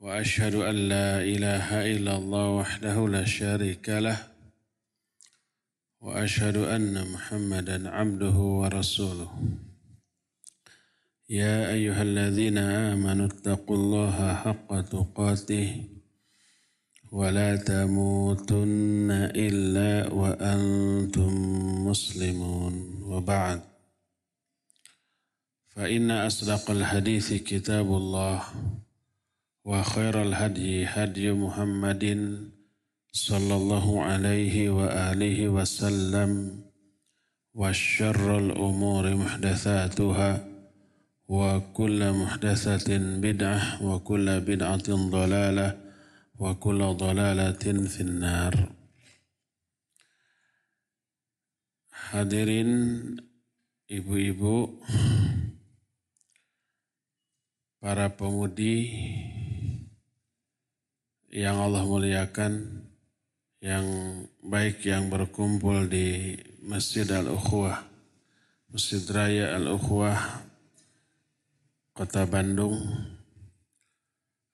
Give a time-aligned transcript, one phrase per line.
[0.00, 4.16] وأشهد أن لا إله إلا الله وحده لا شريك له
[6.00, 9.32] وأشهد أن محمدا عبده ورسوله.
[11.28, 15.84] يا أيها الذين آمنوا اتقوا الله حق تقاته
[17.12, 21.32] ولا تموتن إلا وأنتم
[21.86, 22.74] مسلمون.
[23.02, 23.60] وبعد
[25.68, 28.40] فإن أصدق الحديث كتاب الله.
[29.64, 32.04] وخير الهدي هدي محمد
[33.12, 36.30] صلى الله عليه وآله وسلم
[37.54, 40.46] والشر الأمور محدثاتها
[41.28, 42.88] وكل محدثة
[43.20, 45.68] بدعة وكل بدعة ضلالة
[46.38, 48.54] وكل ضلالة في النار.
[52.10, 52.72] Hadirin
[53.86, 54.82] ibu-ibu,
[57.78, 58.90] para pemudi
[61.30, 62.82] yang Allah muliakan,
[63.62, 63.86] yang
[64.42, 66.34] baik yang berkumpul di
[66.66, 67.86] Masjid Al-Ukhwah,
[68.74, 70.18] Masjid Raya Al-Ukhwah,
[71.94, 72.82] Kota Bandung,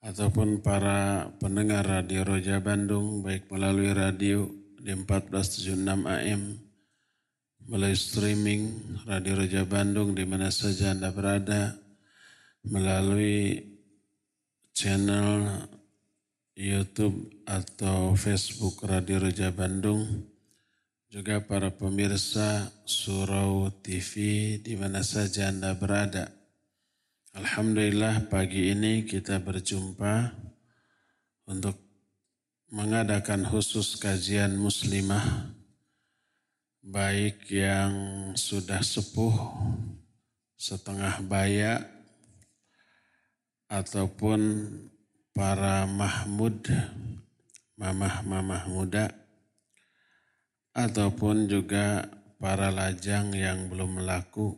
[0.05, 4.45] ataupun para pendengar Radio Roja Bandung, baik melalui radio
[4.77, 6.43] di 1476 AM,
[7.73, 8.63] melalui streaming
[9.09, 11.73] Radio Roja Bandung di mana saja Anda berada,
[12.69, 13.65] melalui
[14.77, 15.73] channel
[16.57, 20.25] YouTube atau Facebook Radio Raja Bandung,
[21.13, 26.33] juga para pemirsa Surau TV di mana saja Anda berada.
[27.37, 30.33] Alhamdulillah pagi ini kita berjumpa
[31.45, 31.77] untuk
[32.73, 35.53] mengadakan khusus kajian muslimah
[36.81, 37.93] baik yang
[38.33, 39.37] sudah sepuh
[40.57, 41.85] setengah baya
[43.69, 44.41] ataupun
[45.37, 46.65] para mahmud,
[47.77, 49.13] mamah-mamah muda,
[50.73, 52.09] ataupun juga
[52.41, 54.57] para lajang yang belum melaku.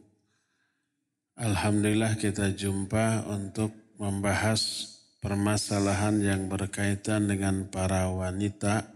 [1.34, 8.86] Alhamdulillah kita jumpa untuk membahas permasalahan yang berkaitan dengan para wanita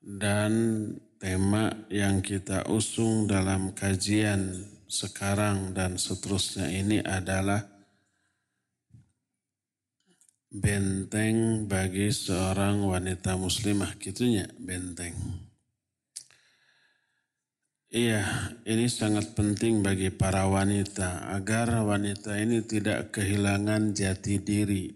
[0.00, 0.52] dan
[1.20, 7.77] tema yang kita usung dalam kajian sekarang dan seterusnya ini adalah
[10.48, 15.12] benteng bagi seorang wanita muslimah gitunya benteng.
[17.88, 18.20] Iya,
[18.68, 24.92] ini sangat penting bagi para wanita agar wanita ini tidak kehilangan jati diri,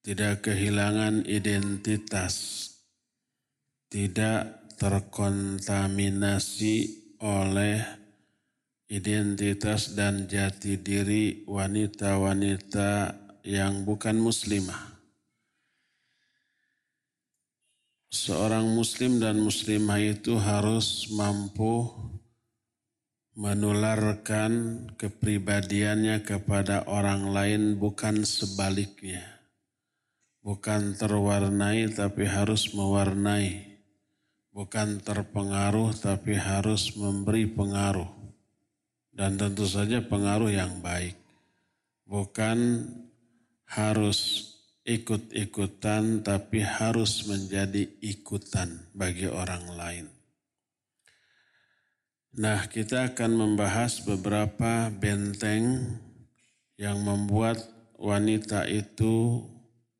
[0.00, 2.64] tidak kehilangan identitas,
[3.92, 6.76] tidak terkontaminasi
[7.20, 7.84] oleh
[8.88, 14.98] identitas dan jati diri wanita-wanita yang bukan muslimah.
[18.08, 21.92] Seorang muslim dan muslimah itu harus mampu
[23.38, 29.22] menularkan kepribadiannya kepada orang lain bukan sebaliknya.
[30.42, 33.78] Bukan terwarnai tapi harus mewarnai.
[34.50, 38.10] Bukan terpengaruh tapi harus memberi pengaruh.
[39.14, 41.14] Dan tentu saja pengaruh yang baik.
[42.08, 42.58] Bukan
[43.68, 44.48] harus
[44.88, 50.06] ikut-ikutan tapi harus menjadi ikutan bagi orang lain.
[52.38, 55.96] Nah, kita akan membahas beberapa benteng
[56.80, 57.60] yang membuat
[57.98, 59.44] wanita itu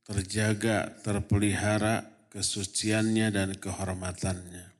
[0.06, 4.70] terjaga, terpelihara kesuciannya dan kehormatannya.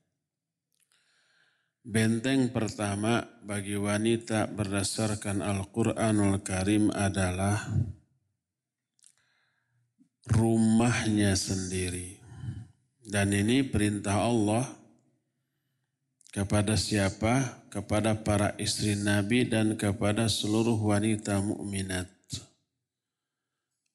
[1.88, 7.64] Benteng pertama bagi wanita berdasarkan Al-Quranul Karim adalah
[10.28, 12.20] rumahnya sendiri.
[13.08, 14.68] Dan ini perintah Allah
[16.30, 17.64] kepada siapa?
[17.68, 22.08] Kepada para istri Nabi dan kepada seluruh wanita mukminat.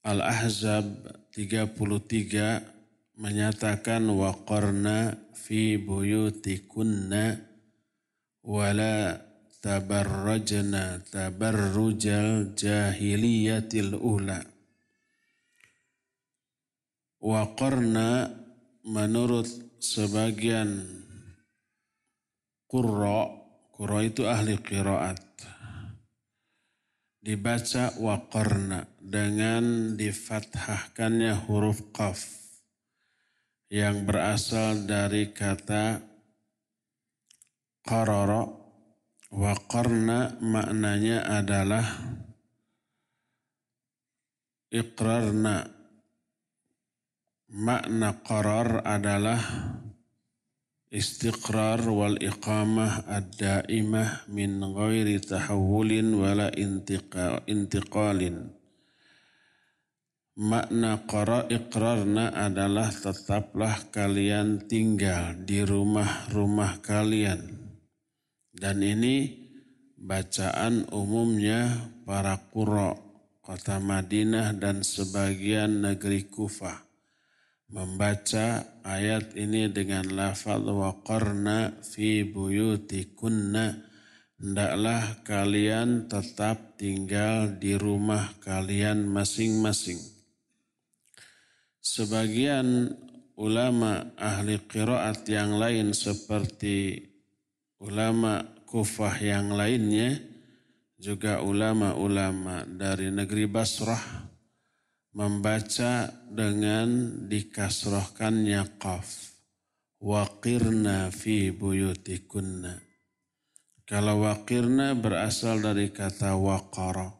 [0.03, 0.85] Al-Ahzab
[1.33, 7.39] 33 menyatakan waqarna fi buyutikunna
[8.43, 9.23] wala
[9.63, 14.52] tabarrajna tabarrujal jahiliyatil ula.
[17.23, 18.27] Waqarna
[18.83, 19.47] menurut
[19.79, 20.83] sebagian
[22.67, 23.31] qurra,
[23.71, 25.23] qurra itu ahli qiraat.
[27.23, 32.19] Dibaca waqarna dengan difathahkannya huruf qaf
[33.71, 36.03] yang berasal dari kata
[37.87, 38.63] qarara
[39.33, 41.81] Waqarna maknanya adalah
[44.69, 45.72] iqrarna.
[47.53, 49.37] Makna qarar adalah
[50.89, 56.49] istiqrar wal iqamah ad-daimah min ghairi tahawulin wala
[57.45, 58.49] intiqalin.
[60.33, 67.53] Makna qara iqrarna adalah tetaplah kalian tinggal di rumah-rumah kalian
[68.49, 69.29] dan ini
[69.93, 71.69] bacaan umumnya
[72.01, 72.97] para kuro
[73.45, 76.92] kota Madinah dan sebagian negeri Kufah
[77.73, 83.73] membaca ayat ini dengan lafaz waqarna fi buyutikunna
[84.37, 89.97] hendaklah kalian tetap tinggal di rumah kalian masing-masing.
[91.81, 92.93] Sebagian
[93.41, 97.09] ulama ahli qiraat yang lain seperti
[97.81, 100.21] ulama kufah yang lainnya
[101.01, 104.32] juga ulama-ulama dari negeri Basrah
[105.13, 109.33] membaca dengan dikasrohkannya qaf.
[110.03, 112.83] Waqirna fi buyutikunna.
[113.87, 117.15] Kalau waqirna berasal dari kata waqara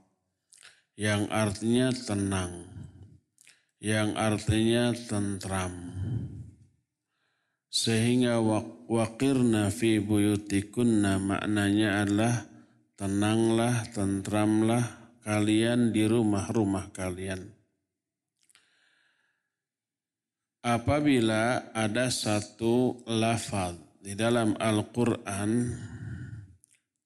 [1.00, 2.74] yang artinya tenang
[3.84, 5.76] yang artinya tentram.
[7.68, 8.40] Sehingga
[8.88, 12.48] waqirna fi buyutikunna maknanya adalah
[12.96, 14.88] tenanglah, tentramlah
[15.28, 17.63] kalian di rumah-rumah kalian.
[20.64, 25.76] Apabila ada satu lafaz di dalam Al-Quran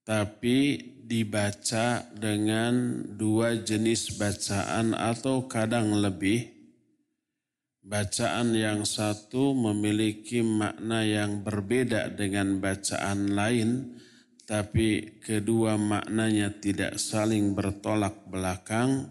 [0.06, 6.57] tapi dibaca dengan dua jenis bacaan atau kadang lebih,
[7.88, 13.95] Bacaan yang satu memiliki makna yang berbeda dengan bacaan lain,
[14.44, 19.07] tapi kedua maknanya tidak saling bertolak belakang,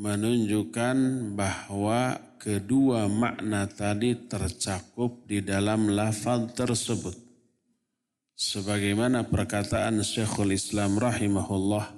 [0.00, 0.96] menunjukkan
[1.36, 7.16] bahwa kedua makna tadi tercakup di dalam lafaz tersebut.
[8.36, 11.88] Sebagaimana perkataan Syekhul Islam rahimahullah,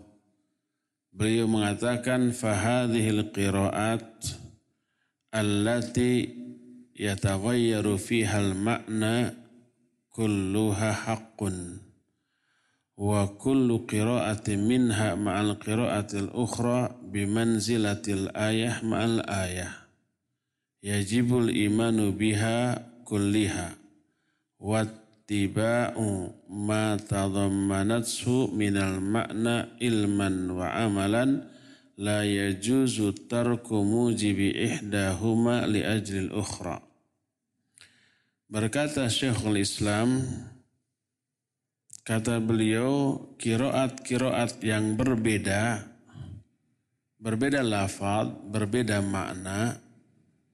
[1.11, 4.07] beliau mengatakan fahadhil qiraat
[5.35, 6.31] allati
[6.95, 9.35] yataghayyaru fiha al-ma'na
[10.15, 11.83] kulluha haqqun
[12.95, 19.86] wa kullu qira'atin minha ma'al qira'atil ukhra bimanzilatil ayah ma'al ayah
[20.87, 23.75] yajibul imanu biha kulliha
[24.63, 31.43] wattiba'u ma tadammanatsu minal ma'na ilman wa amalan
[31.99, 36.79] la yajuzu tarku mujibi ihdahuma li ajlil ukhra.
[38.47, 40.23] Berkata Syekhul Islam,
[42.07, 45.83] kata beliau, kiroat-kiroat yang berbeda,
[47.19, 49.86] berbeda lafaz, berbeda makna,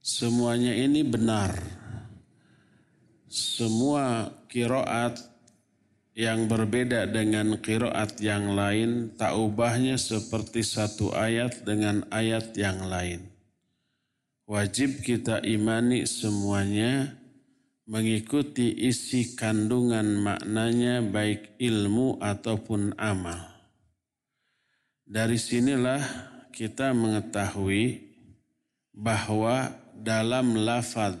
[0.03, 1.55] semuanya ini benar.
[3.31, 5.15] Semua kiroat
[6.13, 13.25] yang berbeda dengan kiroat yang lain, tak ubahnya seperti satu ayat dengan ayat yang lain.
[14.45, 17.17] Wajib kita imani semuanya,
[17.87, 23.39] mengikuti isi kandungan maknanya baik ilmu ataupun amal.
[25.07, 26.03] Dari sinilah
[26.53, 28.13] kita mengetahui
[28.93, 31.13] bahwa dalam lafaz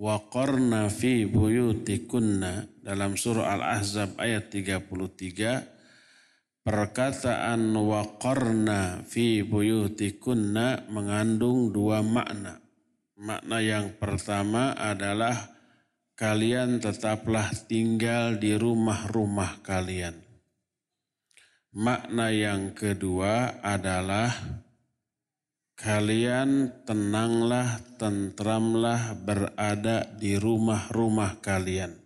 [0.00, 12.58] waqarna fi buyutikunna dalam surah Al-Ahzab ayat 33 perkataan waqarna fi buyutikunna mengandung dua makna.
[13.22, 15.54] Makna yang pertama adalah
[16.18, 20.18] kalian tetaplah tinggal di rumah-rumah kalian.
[21.72, 24.34] Makna yang kedua adalah
[25.72, 31.96] Kalian tenanglah, tentramlah berada di rumah-rumah kalian.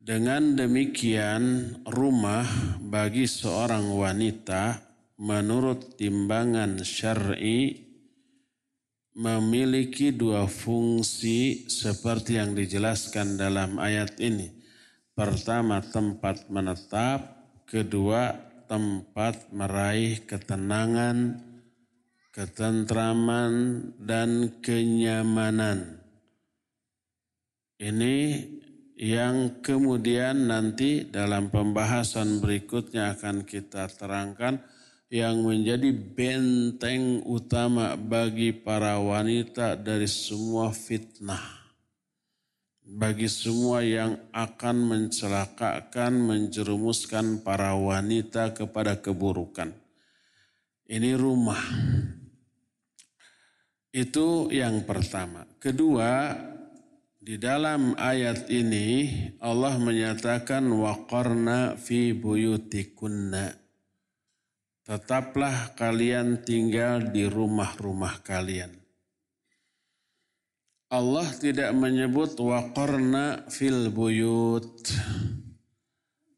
[0.00, 2.48] Dengan demikian, rumah
[2.80, 4.80] bagi seorang wanita
[5.20, 7.90] menurut timbangan syar'i
[9.12, 14.48] memiliki dua fungsi seperti yang dijelaskan dalam ayat ini.
[15.12, 17.36] Pertama, tempat menetap.
[17.68, 18.32] Kedua,
[18.66, 21.38] tempat meraih ketenangan,
[22.40, 23.52] ketentraman,
[24.00, 26.00] dan kenyamanan.
[27.76, 28.16] Ini
[28.96, 34.56] yang kemudian nanti dalam pembahasan berikutnya akan kita terangkan
[35.12, 41.60] yang menjadi benteng utama bagi para wanita dari semua fitnah
[42.90, 49.70] bagi semua yang akan mencelakakan, menjerumuskan para wanita kepada keburukan.
[50.90, 51.62] Ini rumah.
[53.90, 55.42] Itu yang pertama.
[55.58, 56.30] Kedua,
[57.18, 59.10] di dalam ayat ini
[59.42, 63.50] Allah menyatakan waqarna fi buyutikunna.
[64.86, 68.70] Tetaplah kalian tinggal di rumah-rumah kalian.
[70.90, 74.86] Allah tidak menyebut waqarna fil buyut.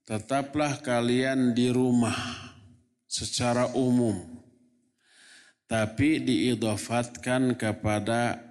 [0.09, 2.16] Tetaplah kalian di rumah
[3.09, 4.31] secara umum.
[5.72, 8.44] Tapi diidofatkan kepada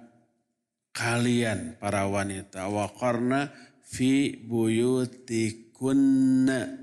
[0.90, 2.66] kalian para wanita.
[2.66, 3.46] Waqarna
[3.78, 6.82] fi buyutikunna.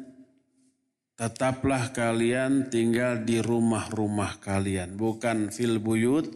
[1.20, 4.96] Tetaplah kalian tinggal di rumah-rumah kalian.
[4.96, 6.32] Bukan fil buyut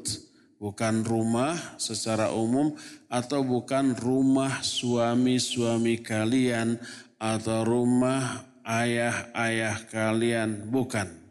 [0.59, 2.75] bukan rumah secara umum
[3.07, 6.79] atau bukan rumah suami-suami kalian
[7.19, 11.22] atau rumah ayah-ayah kalian, bukan.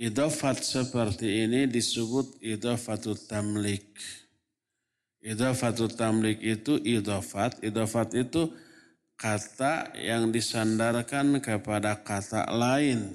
[0.00, 3.84] Idofat seperti ini disebut idofatut tamlik.
[5.20, 7.60] Idofatut tamlik itu idofat.
[7.60, 8.48] Idofat itu
[9.20, 13.12] kata yang disandarkan kepada kata lain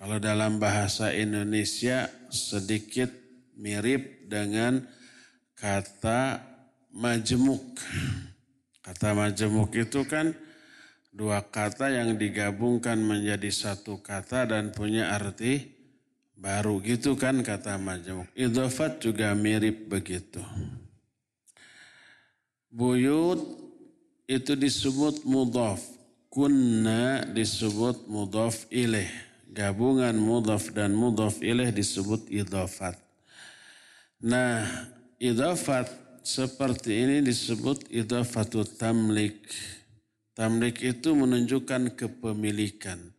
[0.00, 3.12] kalau dalam bahasa Indonesia sedikit
[3.60, 4.88] mirip dengan
[5.52, 6.40] kata
[6.96, 7.76] majemuk.
[8.80, 10.32] Kata majemuk itu kan
[11.14, 15.70] dua kata yang digabungkan menjadi satu kata dan punya arti
[16.34, 18.26] baru gitu kan kata majemuk.
[18.34, 20.42] Idofat juga mirip begitu.
[22.74, 23.38] Buyut
[24.26, 25.78] itu disebut mudhaf.
[26.26, 29.06] Kunna disebut mudhaf ilaih
[29.54, 32.98] gabungan mudhaf dan mudhaf ilaih disebut idhafat.
[34.18, 34.66] Nah,
[35.22, 35.86] idhafat
[36.26, 39.38] seperti ini disebut idhafatut tamlik.
[39.46, 39.83] Tamlik
[40.82, 43.14] itu menunjukkan kepemilikan.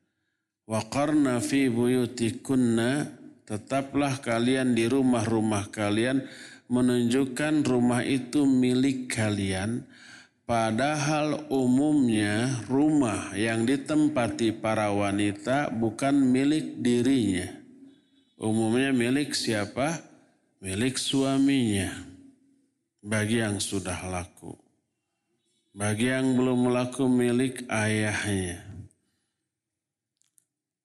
[0.66, 3.12] Waqarna fi buyutikunna
[3.46, 6.26] tetaplah kalian di rumah-rumah kalian
[6.68, 9.86] menunjukkan rumah itu milik kalian
[10.46, 17.50] Padahal umumnya rumah yang ditempati para wanita bukan milik dirinya.
[18.38, 20.06] Umumnya milik siapa?
[20.62, 21.90] Milik suaminya.
[23.02, 24.54] Bagi yang sudah laku.
[25.76, 28.64] Bagi yang belum laku milik ayahnya.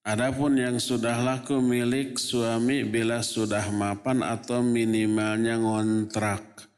[0.03, 6.71] Adapun yang sudah laku milik suami bila sudah mapan atau minimalnya ngontrak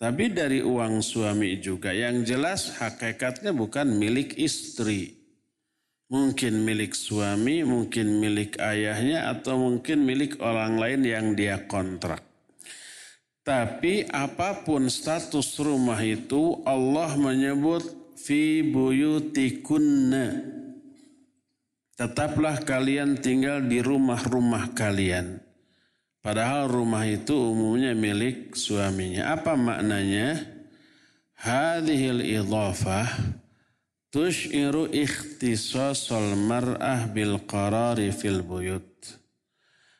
[0.00, 1.92] tapi dari uang suami juga.
[1.92, 5.20] Yang jelas hakikatnya bukan milik istri.
[6.08, 12.29] Mungkin milik suami, mungkin milik ayahnya, atau mungkin milik orang lain yang dia kontrak.
[13.50, 17.82] Tapi apa pun status rumah itu Allah menyebut
[18.14, 20.38] fi buyutikunna.
[21.98, 25.42] Tetaplah kalian tinggal di rumah-rumah kalian.
[26.22, 29.34] Padahal rumah itu umumnya milik suaminya.
[29.34, 30.46] Apa maknanya?
[31.34, 33.10] Hadhil idhafah
[34.14, 38.86] tushiru ikhtisasal mar'ah bil qarari fil buyut.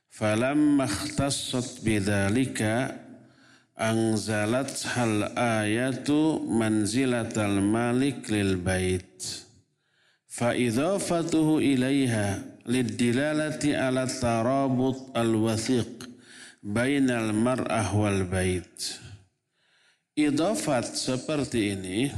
[0.06, 3.09] Falamma ikhtassat bidhalika
[3.80, 9.08] anzalat hal ayatu manzilatal malik lil bait.
[10.28, 16.06] Fa idhafatuhu ilaiha lidilalati ala tarabut al-wathiq
[16.60, 19.00] bainal mar'ah wal bait.
[20.12, 22.12] Idofat seperti ini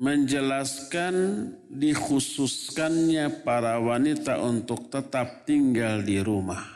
[0.00, 1.14] menjelaskan
[1.68, 6.75] dikhususkannya para wanita untuk tetap tinggal di rumah.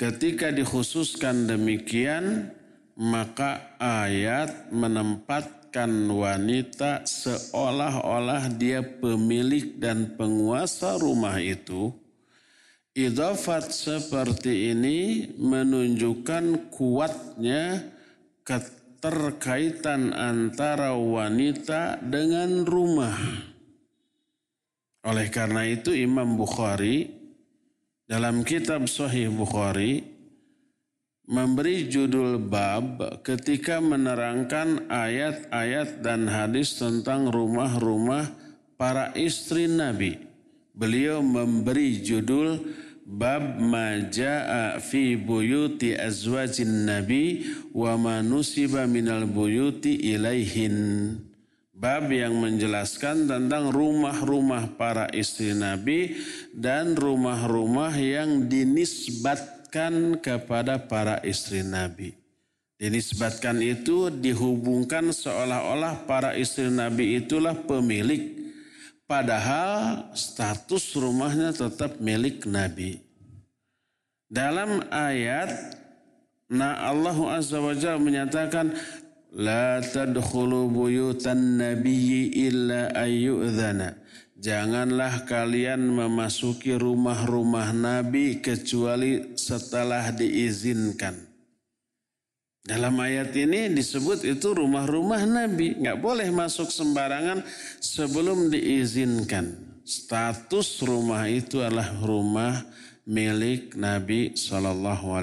[0.00, 2.56] Ketika dikhususkan demikian,
[2.96, 11.92] maka ayat menempatkan wanita seolah-olah dia pemilik dan penguasa rumah itu
[12.90, 17.86] Idafat seperti ini menunjukkan kuatnya
[18.42, 23.14] keterkaitan antara wanita dengan rumah.
[25.06, 27.19] Oleh karena itu Imam Bukhari
[28.10, 30.02] dalam kitab Sahih Bukhari
[31.30, 38.26] memberi judul bab ketika menerangkan ayat-ayat dan hadis tentang rumah-rumah
[38.74, 40.18] para istri Nabi.
[40.74, 42.74] Beliau memberi judul
[43.06, 51.14] bab maja'a fi buyuti azwajin Nabi wa manusiba minal buyuti ilaihin.
[51.80, 56.12] Bab yang menjelaskan tentang rumah-rumah para istri Nabi
[56.52, 62.10] dan rumah-rumah yang dinisbat dinisbatkan kepada para istri Nabi.
[62.80, 68.34] Dinisbatkan itu dihubungkan seolah-olah para istri Nabi itulah pemilik.
[69.06, 72.98] Padahal status rumahnya tetap milik Nabi.
[74.30, 75.80] Dalam ayat
[76.50, 78.74] Nah Allah Azza wa Jalla menyatakan
[79.30, 83.94] La tadkhulu buyutan nabiyyi illa ayyu'dhana
[84.40, 91.12] Janganlah kalian memasuki rumah-rumah Nabi kecuali setelah diizinkan.
[92.64, 95.76] Dalam ayat ini disebut itu rumah-rumah Nabi.
[95.76, 97.44] Nggak boleh masuk sembarangan
[97.84, 99.76] sebelum diizinkan.
[99.84, 102.64] Status rumah itu adalah rumah
[103.04, 105.20] milik Nabi Shallallahu.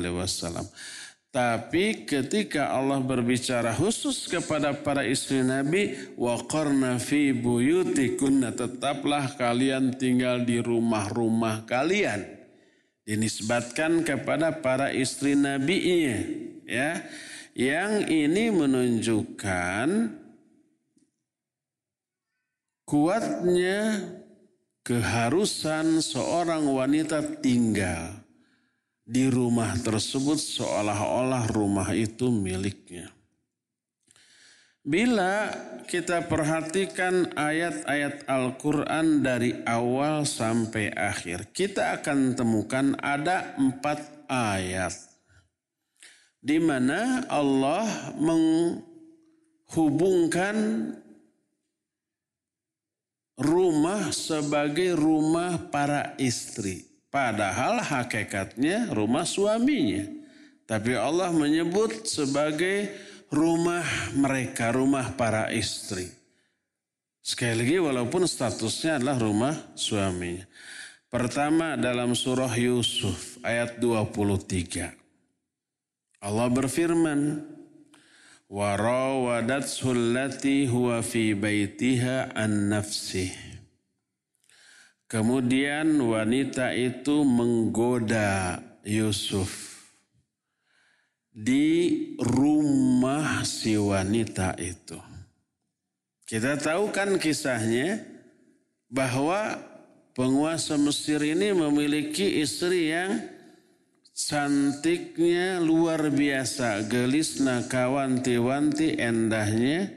[1.38, 10.42] Tapi ketika Allah berbicara khusus kepada para istri Nabi, waqarna fi buyutikunna tetaplah kalian tinggal
[10.42, 12.26] di rumah-rumah kalian.
[13.06, 15.78] Dinisbatkan kepada para istri Nabi
[16.66, 17.06] ya.
[17.54, 19.88] Yang ini menunjukkan
[22.82, 24.10] kuatnya
[24.82, 28.17] keharusan seorang wanita tinggal
[29.08, 33.08] di rumah tersebut seolah-olah rumah itu miliknya.
[34.84, 35.52] Bila
[35.88, 45.08] kita perhatikan ayat-ayat Al-Quran dari awal sampai akhir, kita akan temukan ada empat ayat
[46.48, 50.56] di mana Allah menghubungkan
[53.36, 56.88] rumah sebagai rumah para istri.
[57.08, 60.08] Padahal hakikatnya rumah suaminya.
[60.68, 62.92] Tapi Allah menyebut sebagai
[63.32, 66.12] rumah mereka, rumah para istri.
[67.24, 70.48] Sekali lagi walaupun statusnya adalah rumah suaminya.
[71.08, 74.92] Pertama dalam surah Yusuf ayat 23.
[76.20, 77.48] Allah berfirman,
[78.52, 78.76] "Wa
[80.68, 83.47] huwa fi baitiha an nafsihi."
[85.08, 89.80] Kemudian wanita itu menggoda Yusuf
[91.32, 95.00] di rumah si wanita itu.
[96.28, 98.04] Kita tahu kan kisahnya
[98.92, 99.56] bahwa
[100.12, 103.32] penguasa Mesir ini memiliki istri yang
[104.12, 109.88] cantiknya luar biasa, gelis nakawanti-wanti endahnya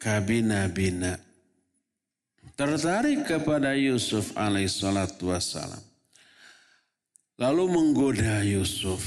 [0.00, 1.29] kabina-bina
[2.60, 5.80] tertarik kepada Yusuf alaihissalatu wassalam.
[7.40, 9.00] Lalu menggoda Yusuf.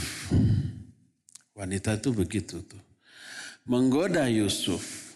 [1.53, 2.81] Wanita itu begitu tuh.
[3.69, 5.13] Menggoda Yusuf.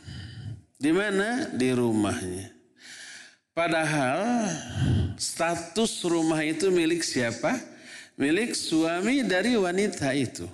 [0.78, 1.50] Di mana?
[1.50, 2.54] Di rumahnya.
[3.58, 4.46] Padahal
[5.18, 7.58] status rumah itu milik siapa?
[8.22, 10.46] Milik suami dari wanita itu.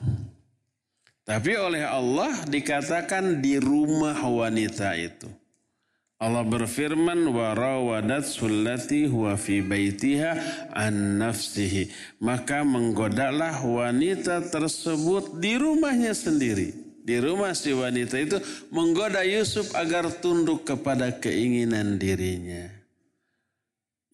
[1.27, 5.42] Tapi oleh Allah dikatakan di rumah wanita itu.
[6.23, 10.31] Allah berfirman wa rawadat sullati huwa fi baitiha
[10.71, 11.91] an nafsihi.
[12.23, 16.71] Maka menggodalah wanita tersebut di rumahnya sendiri.
[17.03, 18.39] Di rumah si wanita itu
[18.71, 22.71] menggoda Yusuf agar tunduk kepada keinginan dirinya.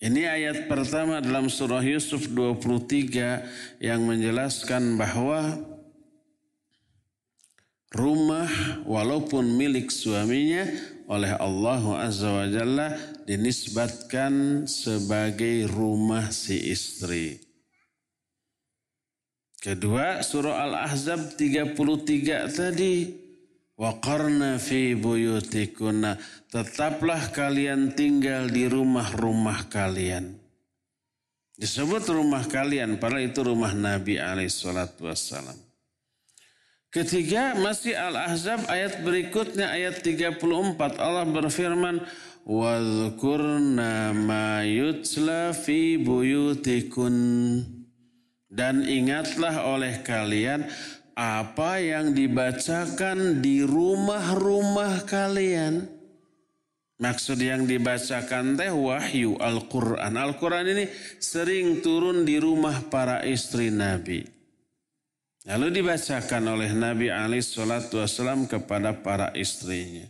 [0.02, 5.62] Ini ayat pertama dalam surah Yusuf 23 yang menjelaskan bahwa
[7.93, 8.50] rumah
[8.89, 10.65] walaupun milik suaminya
[11.10, 12.93] oleh Allah Azza wa Jalla
[13.26, 17.41] dinisbatkan sebagai rumah si istri.
[19.60, 22.95] Kedua surah Al-Ahzab 33 tadi
[23.80, 26.19] Waqarna fi buyutikunna
[26.52, 30.36] tetaplah kalian tinggal di rumah-rumah kalian.
[31.56, 35.56] Disebut rumah kalian, padahal itu rumah Nabi alaihi salatu wassalam.
[36.89, 40.41] Ketiga masih Al-Ahzab ayat berikutnya ayat 34
[40.97, 42.02] Allah berfirman
[42.49, 47.13] Wadhkurna ma yutla fi buyutikun
[48.49, 50.65] dan ingatlah oleh kalian
[51.13, 55.86] apa yang dibacakan di rumah-rumah kalian.
[56.97, 60.17] Maksud yang dibacakan teh wahyu Al-Quran.
[60.17, 60.89] Al-Quran ini
[61.21, 64.38] sering turun di rumah para istri Nabi.
[65.47, 70.08] Lalu dibacakan oleh Nabi Ali Shallallahu Wasallam kepada para istrinya.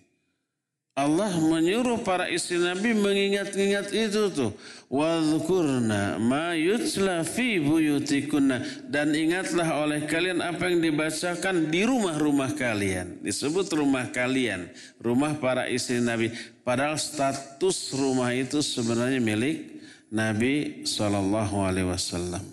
[0.99, 4.51] Allah menyuruh para istri Nabi mengingat-ingat itu tuh.
[4.91, 8.83] Wadhkurna ma yutla fi buyutikunna.
[8.91, 13.23] Dan ingatlah oleh kalian apa yang dibacakan di rumah-rumah kalian.
[13.23, 14.67] Disebut rumah kalian.
[14.99, 16.35] Rumah para istri Nabi.
[16.67, 19.79] Padahal status rumah itu sebenarnya milik
[20.11, 22.43] Nabi Sallallahu Alaihi Wasallam.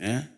[0.00, 0.35] Ya.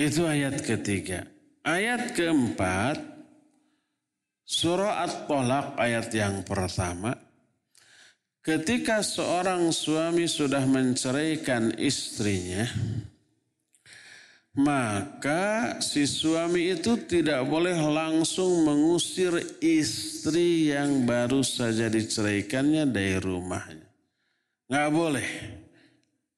[0.00, 1.28] Itu ayat ketiga.
[1.60, 2.96] Ayat keempat,
[4.48, 7.12] surah At-Tolak ayat yang pertama.
[8.40, 12.64] Ketika seorang suami sudah menceraikan istrinya,
[14.56, 23.84] maka si suami itu tidak boleh langsung mengusir istri yang baru saja diceraikannya dari rumahnya.
[24.64, 25.28] Nggak boleh.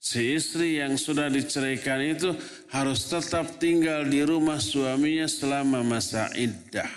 [0.03, 2.35] Si istri yang sudah diceraikan itu
[2.75, 6.91] harus tetap tinggal di rumah suaminya selama masa iddah.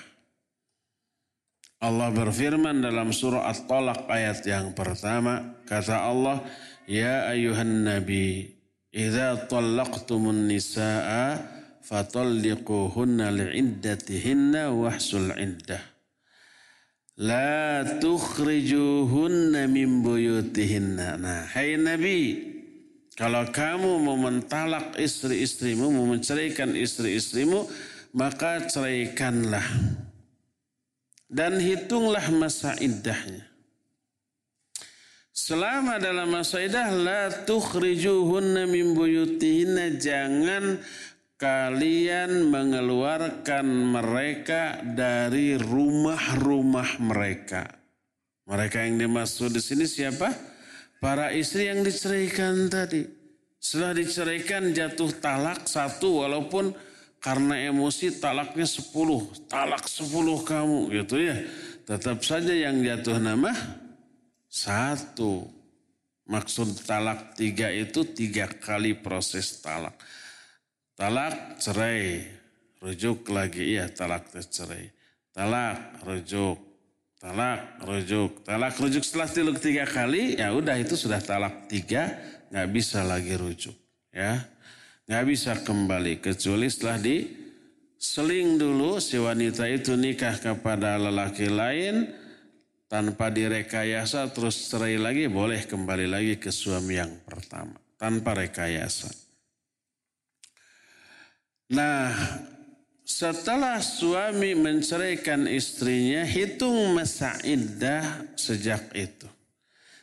[1.86, 5.54] Allah berfirman dalam surah At-Talaq ayat yang pertama.
[5.70, 6.42] Kata Allah,
[6.90, 8.50] Ya ayuhan nabi,
[8.90, 11.46] Iza talaqtumun nisa'a
[11.86, 15.84] fatalliquhunna li'iddatihinna wahsul iddah.
[17.22, 21.22] La tukhrijuhunna min buyutihinna.
[21.22, 22.55] Nah, hai Nabi,
[23.16, 27.64] kalau kamu mau mentalak istri-istrimu, mau menceraikan istri-istrimu,
[28.12, 29.64] maka ceraikanlah.
[31.32, 33.48] Dan hitunglah masa iddahnya.
[35.36, 39.96] Selama dalam masa iddah, la tukhrijuhunna min buyutihinna.
[40.00, 40.80] Jangan
[41.36, 47.68] kalian mengeluarkan mereka dari rumah-rumah mereka.
[48.48, 50.55] Mereka yang dimaksud di sini siapa?
[51.00, 53.06] Para istri yang diceraikan tadi.
[53.60, 56.74] Setelah diceraikan jatuh talak satu walaupun
[57.18, 59.26] karena emosi talaknya sepuluh.
[59.50, 61.34] Talak sepuluh kamu gitu ya.
[61.86, 63.54] Tetap saja yang jatuh nama
[64.46, 65.46] satu.
[66.26, 69.94] Maksud talak tiga itu tiga kali proses talak.
[70.98, 72.26] Talak cerai,
[72.82, 74.90] rujuk lagi, iya talak cerai.
[75.36, 76.58] Talak, rujuk,
[77.26, 82.14] talak rujuk talak rujuk setelah tiluk tiga kali ya udah itu sudah talak tiga
[82.54, 83.74] nggak bisa lagi rujuk
[84.14, 84.46] ya
[85.10, 87.26] nggak bisa kembali kecuali setelah di
[87.98, 92.14] seling dulu si wanita itu nikah kepada lelaki lain
[92.86, 99.10] tanpa direkayasa terus cerai lagi boleh kembali lagi ke suami yang pertama tanpa rekayasa.
[101.74, 102.14] Nah,
[103.16, 109.32] setelah suami menceraikan istrinya, hitung masa iddah sejak itu.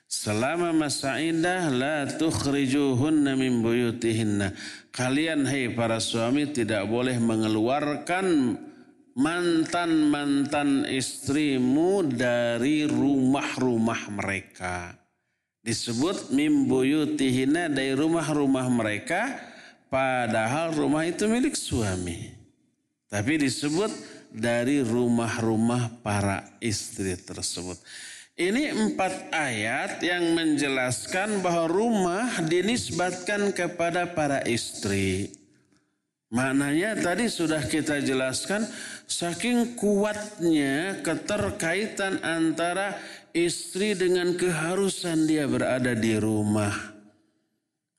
[0.09, 4.57] Selama masa iddah, la tukhrijuhunna min buyutihinna.
[4.89, 8.57] Kalian, hai para suami, tidak boleh mengeluarkan
[9.13, 14.97] mantan-mantan istrimu dari rumah-rumah mereka.
[15.61, 19.37] Disebut min buyutihinna dari rumah-rumah mereka,
[19.93, 22.42] padahal rumah itu milik suami.
[23.13, 23.93] Tapi disebut
[24.33, 27.77] dari rumah-rumah para istri tersebut.
[28.33, 35.29] Ini empat ayat yang menjelaskan bahwa rumah dinisbatkan kepada para istri.
[36.33, 38.65] Maknanya tadi sudah kita jelaskan
[39.05, 42.97] saking kuatnya keterkaitan antara
[43.37, 46.73] istri dengan keharusan dia berada di rumah.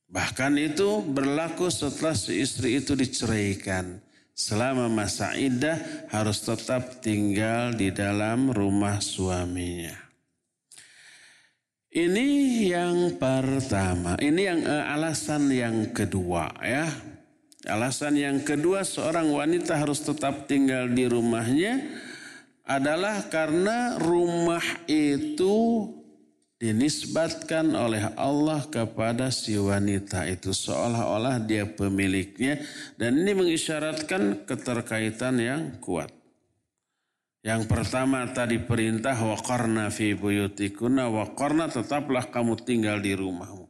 [0.10, 4.03] Bahkan itu berlaku setelah si istri itu diceraikan
[4.34, 5.78] selama masa iddah
[6.10, 9.94] harus tetap tinggal di dalam rumah suaminya.
[11.94, 12.30] Ini
[12.74, 16.90] yang pertama, ini yang eh, alasan yang kedua ya.
[17.64, 21.80] Alasan yang kedua seorang wanita harus tetap tinggal di rumahnya
[22.68, 25.88] adalah karena rumah itu
[26.64, 32.64] dinisbatkan oleh Allah kepada si wanita itu seolah-olah dia pemiliknya
[32.96, 36.08] dan ini mengisyaratkan keterkaitan yang kuat.
[37.44, 43.68] Yang pertama tadi perintah waqarna fi buyutikuna waqarna tetaplah kamu tinggal di rumahmu.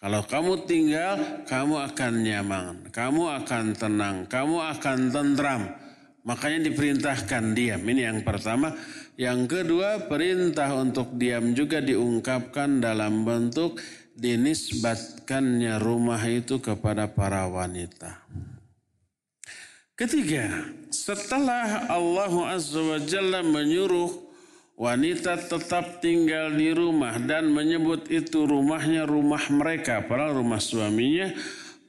[0.00, 5.62] Kalau kamu tinggal, kamu akan nyaman, kamu akan tenang, kamu akan tentram.
[6.24, 7.84] Makanya diperintahkan diam.
[7.84, 8.72] Ini yang pertama.
[9.20, 13.76] Yang kedua, perintah untuk diam juga diungkapkan dalam bentuk
[14.16, 18.16] dinisbatkannya rumah itu kepada para wanita.
[19.92, 24.08] Ketiga, setelah Allah Azza wa Jalla menyuruh
[24.80, 31.28] wanita tetap tinggal di rumah dan menyebut itu rumahnya rumah mereka, padahal rumah suaminya,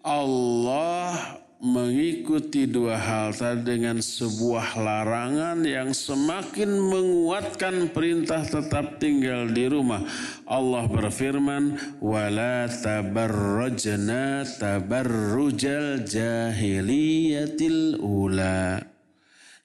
[0.04, 9.69] Allah mengikuti dua hal tadi dengan sebuah larangan yang semakin menguatkan perintah tetap tinggal di
[9.69, 10.02] rumah.
[10.50, 18.82] Allah berfirman, "Wala tabarrajna tabarrujal jahiliyatil ula."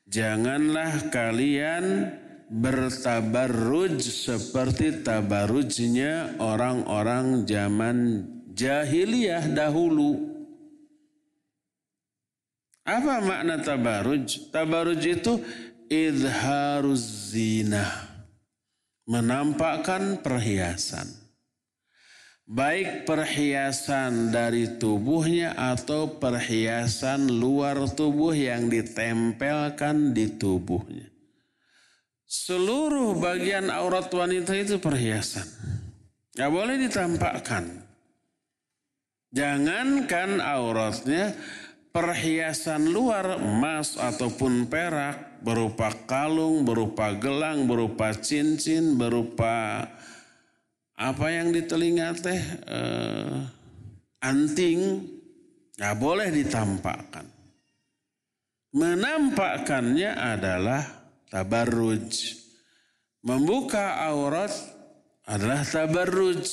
[0.06, 2.12] Janganlah kalian
[2.52, 10.35] bertabarruj seperti tabarrujnya orang-orang zaman jahiliyah dahulu.
[12.86, 14.54] Apa makna tabaruj?
[14.54, 15.42] Tabaruj itu
[15.90, 17.82] idharuz zina.
[19.10, 21.10] Menampakkan perhiasan.
[22.46, 31.10] Baik perhiasan dari tubuhnya atau perhiasan luar tubuh yang ditempelkan di tubuhnya.
[32.22, 35.46] Seluruh bagian aurat wanita itu perhiasan.
[36.38, 37.82] Gak boleh ditampakkan.
[39.34, 41.34] Jangankan auratnya,
[41.96, 49.80] perhiasan luar emas ataupun perak berupa kalung, berupa gelang, berupa cincin, berupa
[50.92, 52.36] apa yang di telinga teh
[52.68, 53.36] eh,
[54.20, 55.08] anting
[55.80, 57.24] nggak boleh ditampakkan.
[58.76, 60.84] Menampakkannya adalah
[61.32, 62.36] tabarruj.
[63.24, 64.52] Membuka aurat
[65.24, 66.44] adalah tabarruj.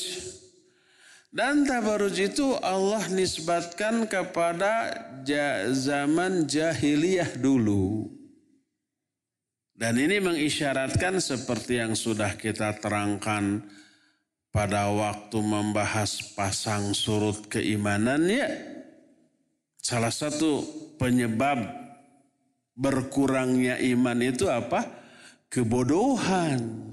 [1.34, 4.93] Dan tabaruj itu Allah nisbatkan kepada
[5.74, 8.06] zaman jahiliyah dulu.
[9.74, 13.65] Dan ini mengisyaratkan seperti yang sudah kita terangkan
[14.54, 18.54] pada waktu membahas pasang surut keimanannya.
[19.82, 20.62] Salah satu
[21.02, 21.65] penyebab
[22.78, 24.86] berkurangnya iman itu apa?
[25.50, 26.92] Kebodohan.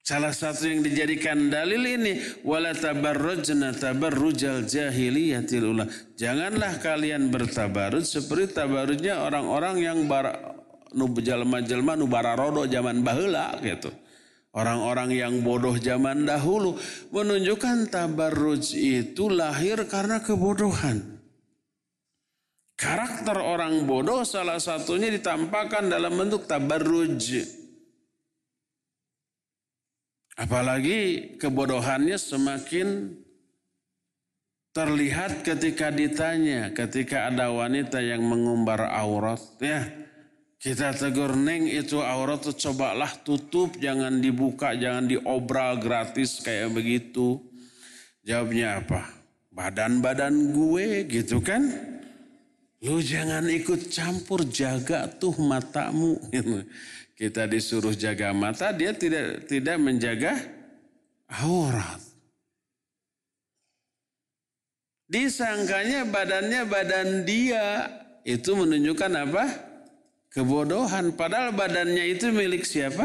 [0.00, 5.84] Salah satu yang dijadikan dalil ini wala tabarrujna tabarrujal jahiliyatil ula.
[6.16, 10.56] Janganlah kalian bertabarruj seperti tabarrujnya orang-orang yang bar
[10.96, 13.92] nu jelma-jelma nu bararodo zaman baheula gitu.
[14.50, 16.74] Orang-orang yang bodoh zaman dahulu
[17.14, 21.22] menunjukkan tabarruj itu lahir karena kebodohan.
[22.74, 27.59] Karakter orang bodoh salah satunya ditampakkan dalam bentuk tabarruj.
[30.40, 33.12] Apalagi kebodohannya semakin
[34.72, 39.84] terlihat ketika ditanya, ketika ada wanita yang mengumbar aurat, ya
[40.56, 47.36] kita tegur neng itu aurat tuh cobalah tutup, jangan dibuka, jangan diobral gratis kayak begitu.
[48.24, 49.12] Jawabnya apa?
[49.52, 51.68] Badan-badan gue gitu kan?
[52.80, 56.16] Lu jangan ikut campur jaga tuh matamu.
[57.20, 60.40] Kita disuruh jaga mata, dia tidak tidak menjaga
[61.28, 62.00] aurat.
[65.04, 67.92] Disangkanya badannya badan dia,
[68.24, 69.44] itu menunjukkan apa?
[70.32, 71.12] Kebodohan.
[71.12, 73.04] Padahal badannya itu milik siapa?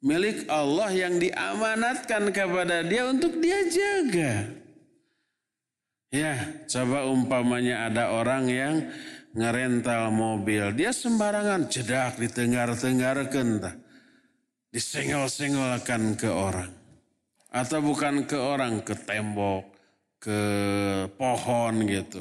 [0.00, 4.56] Milik Allah yang diamanatkan kepada dia untuk dia jaga.
[6.08, 8.74] Ya, coba umpamanya ada orang yang
[9.34, 10.72] ngerental mobil.
[10.72, 13.80] Dia sembarangan jedak ditengar-tengarkan.
[14.68, 16.72] Disenggol-senggolkan ke orang.
[17.48, 19.64] Atau bukan ke orang, ke tembok,
[20.20, 20.40] ke
[21.16, 22.20] pohon gitu.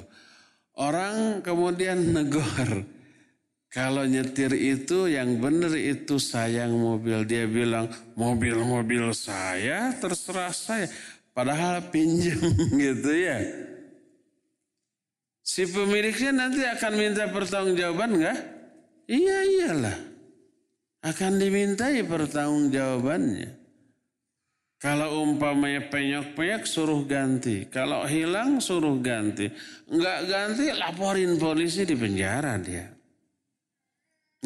[0.78, 2.88] Orang kemudian negor.
[3.67, 7.28] Kalau nyetir itu yang benar itu sayang mobil.
[7.28, 10.88] Dia bilang mobil-mobil saya terserah saya.
[11.36, 12.39] Padahal pinjam
[12.82, 13.66] gitu ya.
[15.47, 18.39] Si pemiliknya nanti akan minta pertanggungjawaban enggak?
[19.07, 19.97] Iya iyalah.
[21.07, 23.55] Akan dimintai pertanggungjawabannya.
[24.77, 27.63] Kalau umpamanya penyok-penyok suruh ganti.
[27.71, 29.47] Kalau hilang suruh ganti.
[29.88, 32.91] Enggak ganti laporin polisi di penjara dia.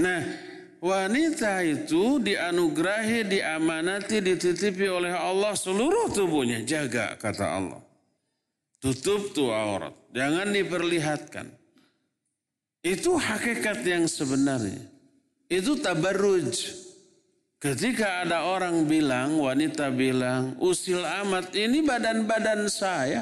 [0.06, 0.22] Nah
[0.86, 6.62] wanita itu dianugerahi, diamanati, dititipi oleh Allah seluruh tubuhnya.
[6.62, 7.91] Jaga kata Allah.
[8.82, 9.94] Tutup tuh aurat.
[10.10, 11.48] Jangan diperlihatkan.
[12.82, 14.82] Itu hakikat yang sebenarnya.
[15.46, 16.82] Itu tabarruj.
[17.62, 23.22] Ketika ada orang bilang, wanita bilang, usil amat ini badan-badan saya.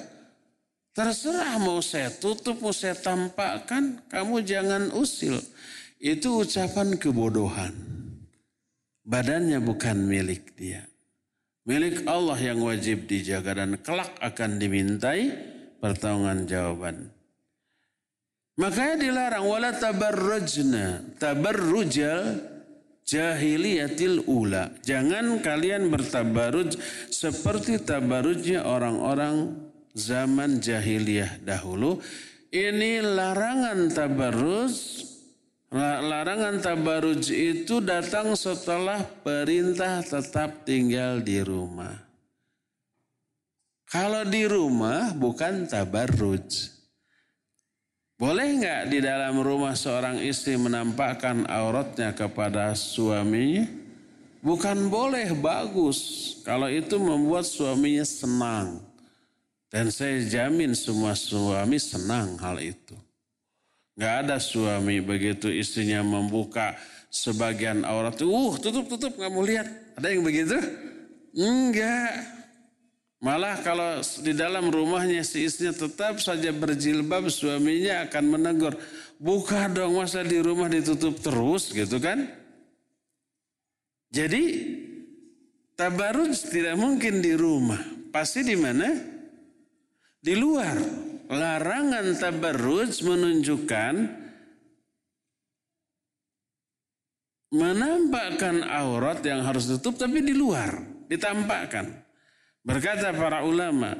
[0.96, 5.44] Terserah mau saya tutup, mau saya tampakkan, kamu jangan usil.
[6.00, 7.76] Itu ucapan kebodohan.
[9.04, 10.89] Badannya bukan milik dia
[11.70, 15.30] milik Allah yang wajib dijaga dan kelak akan dimintai
[15.78, 17.14] pertanggungan jawaban.
[18.58, 22.42] Makanya dilarang wala tabarrujna tabarrujal
[23.06, 24.74] jahiliyatil ula.
[24.82, 26.76] Jangan kalian bertabaruj
[27.14, 29.54] seperti tabarujnya orang-orang
[29.94, 32.02] zaman jahiliyah dahulu
[32.50, 34.74] ini larangan tabarruj
[35.72, 41.94] larangan tabarruj itu datang setelah perintah tetap tinggal di rumah.
[43.90, 46.78] Kalau di rumah bukan tabarruj.
[48.20, 53.64] Boleh nggak di dalam rumah seorang istri menampakkan auratnya kepada suaminya?
[54.40, 56.00] Bukan boleh, bagus.
[56.44, 58.80] Kalau itu membuat suaminya senang.
[59.72, 62.96] Dan saya jamin semua suami senang hal itu.
[64.00, 66.72] Nggak ada suami begitu istrinya membuka
[67.12, 68.16] sebagian aurat.
[68.24, 69.68] Uh, tutup, tutup, nggak mau lihat.
[70.00, 70.56] Ada yang begitu?
[71.36, 72.16] Enggak.
[73.20, 78.80] Malah kalau di dalam rumahnya si istrinya tetap saja berjilbab, suaminya akan menegur.
[79.20, 82.24] Buka dong masa di rumah ditutup terus gitu kan.
[84.16, 84.44] Jadi
[85.76, 87.84] tabaruj tidak mungkin di rumah.
[88.16, 88.96] Pasti di mana?
[90.24, 91.09] Di luar.
[91.30, 93.94] Larangan tabaruj menunjukkan
[97.54, 100.74] menampakkan aurat yang harus tutup tapi di luar,
[101.06, 101.86] ditampakkan.
[102.66, 103.94] Berkata para ulama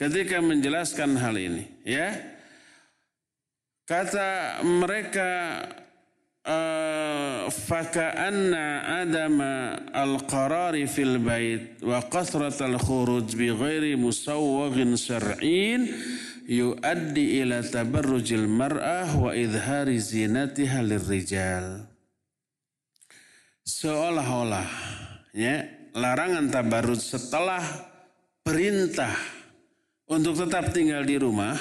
[0.00, 2.08] ketika menjelaskan hal ini, ya.
[3.84, 5.30] Kata mereka
[6.46, 7.01] uh,
[10.88, 15.86] fil bait wa kasrat al-khuruj bi ghairi musawwaghin syar'in
[16.48, 21.86] yuaddi ila tabarrujil mar'ah wa idhari zinatiha lirrijal.
[23.62, 24.68] Seolah-olah
[25.36, 25.62] ya,
[25.94, 27.62] larangan tabarruj setelah
[28.42, 29.14] perintah
[30.10, 31.54] untuk tetap tinggal di rumah,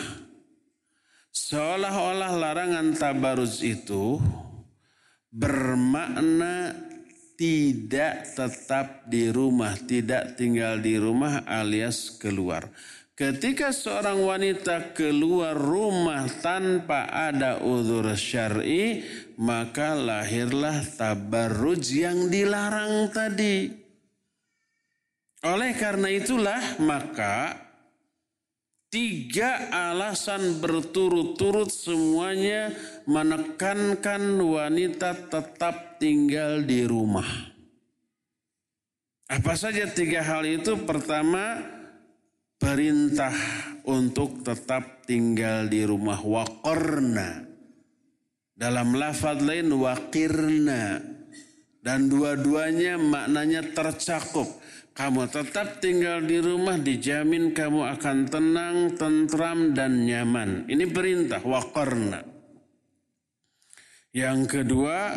[1.29, 4.17] seolah-olah larangan tabaruz itu
[5.31, 6.75] bermakna
[7.39, 12.69] tidak tetap di rumah, tidak tinggal di rumah alias keluar.
[13.17, 19.05] Ketika seorang wanita keluar rumah tanpa ada uzur syar'i,
[19.37, 23.69] maka lahirlah tabarruj yang dilarang tadi.
[25.41, 27.57] Oleh karena itulah maka
[28.91, 32.75] tiga alasan berturut-turut semuanya
[33.07, 37.25] menekankan wanita tetap tinggal di rumah.
[39.31, 40.75] Apa saja tiga hal itu?
[40.83, 41.63] Pertama,
[42.59, 43.31] perintah
[43.87, 47.47] untuk tetap tinggal di rumah waqarna.
[48.51, 50.99] Dalam lafaz lain waqirna.
[51.81, 54.60] Dan dua-duanya maknanya tercakup
[54.91, 60.67] kamu tetap tinggal di rumah dijamin kamu akan tenang, tentram dan nyaman.
[60.67, 62.27] Ini perintah waqarna.
[64.11, 65.15] Yang kedua,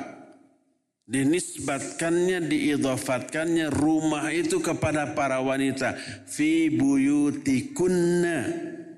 [1.10, 5.98] dinisbatkannya, diidofatkannya rumah itu kepada para wanita.
[6.30, 8.38] Fi buyutikunna.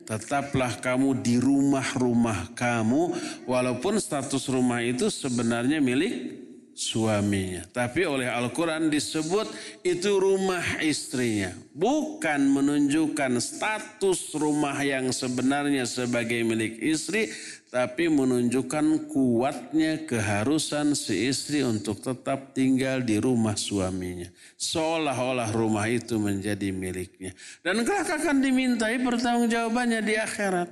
[0.07, 3.03] Tetaplah kamu di rumah-rumah kamu.
[3.49, 6.46] Walaupun status rumah itu sebenarnya milik
[6.77, 7.65] suaminya.
[7.73, 9.49] Tapi oleh Al-Quran disebut
[9.81, 11.57] itu rumah istrinya.
[11.73, 17.33] Bukan menunjukkan status rumah yang sebenarnya sebagai milik istri.
[17.67, 24.31] Tapi menunjukkan kuatnya keharusan si istri untuk tetap tinggal di rumah suaminya.
[24.57, 27.37] Seolah-olah rumah itu menjadi miliknya.
[27.61, 30.69] Dan kelak akan dimintai pertanggungjawabannya di akhirat.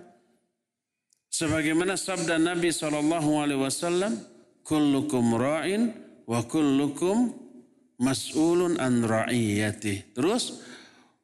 [1.35, 4.34] Sebagaimana sabda Nabi SAW,
[4.65, 5.93] kullukum ra'in
[6.25, 7.37] wa kullukum
[8.01, 10.17] mas'ulun an ra'iyati.
[10.17, 10.65] Terus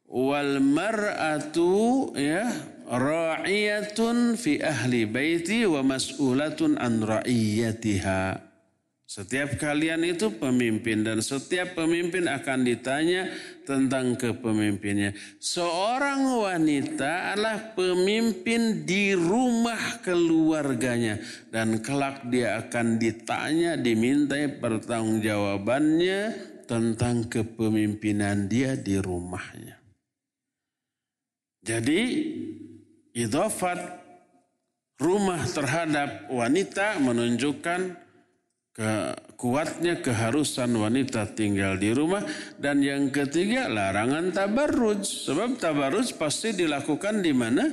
[0.05, 2.47] wal mar'atu ya
[2.85, 8.50] ra'iyatun fi ahli baiti wa mas'ulatun an ra'iyatiha.
[9.11, 13.27] Setiap kalian itu pemimpin dan setiap pemimpin akan ditanya
[13.67, 15.11] tentang kepemimpinnya.
[15.35, 21.19] Seorang wanita adalah pemimpin di rumah keluarganya
[21.51, 26.19] dan kelak dia akan ditanya dimintai pertanggungjawabannya
[26.63, 29.75] tentang kepemimpinan dia di rumahnya.
[31.59, 31.99] Jadi
[33.11, 33.75] idofat
[35.03, 38.07] rumah terhadap wanita menunjukkan
[38.71, 42.23] ke kuatnya keharusan wanita tinggal di rumah
[42.55, 45.03] dan yang ketiga larangan tabarruj.
[45.03, 47.67] Sebab tabarruj pasti dilakukan di mana?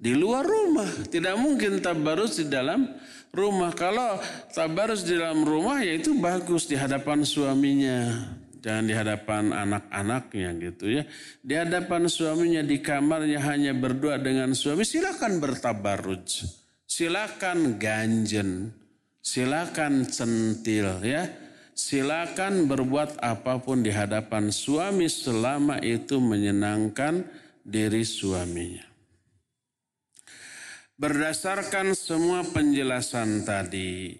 [0.00, 0.88] Di luar rumah.
[0.88, 2.88] Tidak mungkin tabarruj di dalam
[3.36, 3.76] rumah.
[3.76, 4.16] Kalau
[4.52, 8.24] tabarruj di dalam rumah yaitu bagus di hadapan suaminya.
[8.64, 11.04] Jangan di hadapan anak-anaknya gitu ya.
[11.44, 16.48] Di hadapan suaminya di kamarnya hanya berdua dengan suami silakan bertabarruj.
[16.88, 18.72] Silakan ganjen
[19.24, 21.24] silakan centil ya.
[21.74, 27.26] Silakan berbuat apa pun di hadapan suami selama itu menyenangkan
[27.66, 28.86] diri suaminya.
[30.94, 34.14] Berdasarkan semua penjelasan tadi,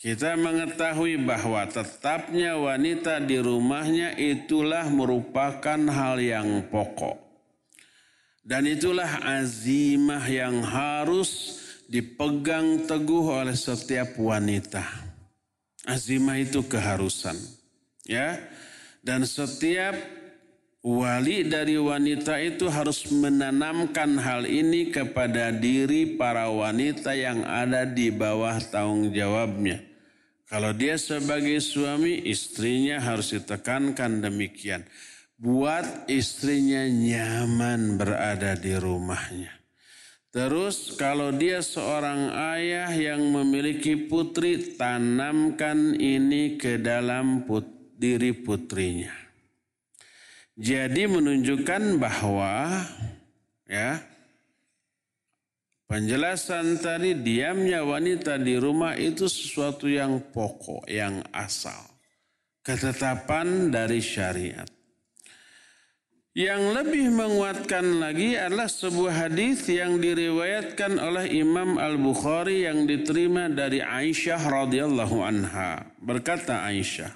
[0.00, 7.20] kita mengetahui bahwa tetapnya wanita di rumahnya itulah merupakan hal yang pokok.
[8.40, 11.61] Dan itulah azimah yang harus
[11.92, 14.80] dipegang teguh oleh setiap wanita.
[15.84, 17.36] Azimah itu keharusan.
[18.08, 18.40] Ya.
[19.04, 19.92] Dan setiap
[20.82, 28.10] Wali dari wanita itu harus menanamkan hal ini kepada diri para wanita yang ada di
[28.10, 29.78] bawah tanggung jawabnya.
[30.50, 34.82] Kalau dia sebagai suami, istrinya harus ditekankan demikian.
[35.38, 39.61] Buat istrinya nyaman berada di rumahnya.
[40.32, 47.68] Terus kalau dia seorang ayah yang memiliki putri, tanamkan ini ke dalam put
[48.00, 49.12] diri putrinya.
[50.56, 52.80] Jadi menunjukkan bahwa
[53.68, 54.00] ya
[55.84, 61.92] penjelasan tadi diamnya wanita di rumah itu sesuatu yang pokok, yang asal.
[62.64, 64.81] Ketetapan dari syariat.
[66.32, 73.84] Yang lebih menguatkan lagi adalah sebuah hadis yang diriwayatkan oleh Imam Al-Bukhari yang diterima dari
[73.84, 75.92] Aisyah radhiyallahu anha.
[76.00, 77.12] Berkata Aisyah,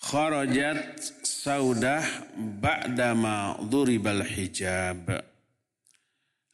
[0.00, 2.00] "Kharajat Saudah
[2.32, 5.04] ba'dama duribal hijab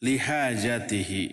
[0.02, 1.30] lihajatihi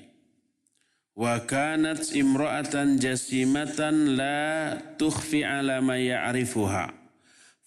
[1.17, 6.98] wa kanat imra'atan jasimatan la tukhfi ala ma ya'rifuha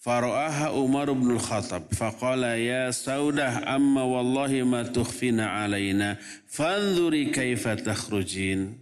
[0.03, 8.75] Faro'aha Umar bin Khattab faqala ya saudah amma wallahi ma tukhfina alaina fanzuri kaifa takhrujin.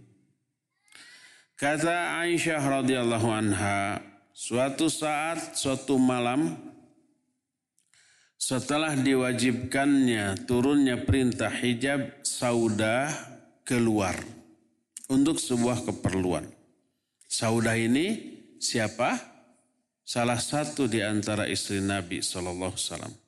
[1.54, 4.02] Kata Aisyah radhiyallahu anha
[4.34, 6.58] suatu saat suatu malam
[8.34, 13.14] setelah diwajibkannya turunnya perintah hijab saudah
[13.62, 14.18] keluar
[15.06, 16.50] untuk sebuah keperluan.
[17.30, 19.31] Saudah ini siapa?
[20.02, 23.22] Salah satu di antara istri Nabi Shallallahu Alaihi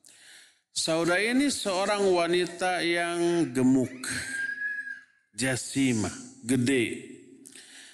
[0.75, 3.95] Saudah ini seorang wanita yang gemuk,
[5.31, 6.11] jasima,
[6.43, 7.15] gede,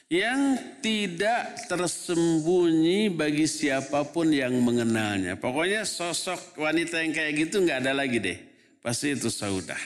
[0.09, 5.37] yang tidak tersembunyi bagi siapa pun yang mengenalnya.
[5.37, 8.39] Pokoknya sosok wanita yang kayak gitu nggak ada lagi deh.
[8.81, 9.78] Pasti itu Saudah.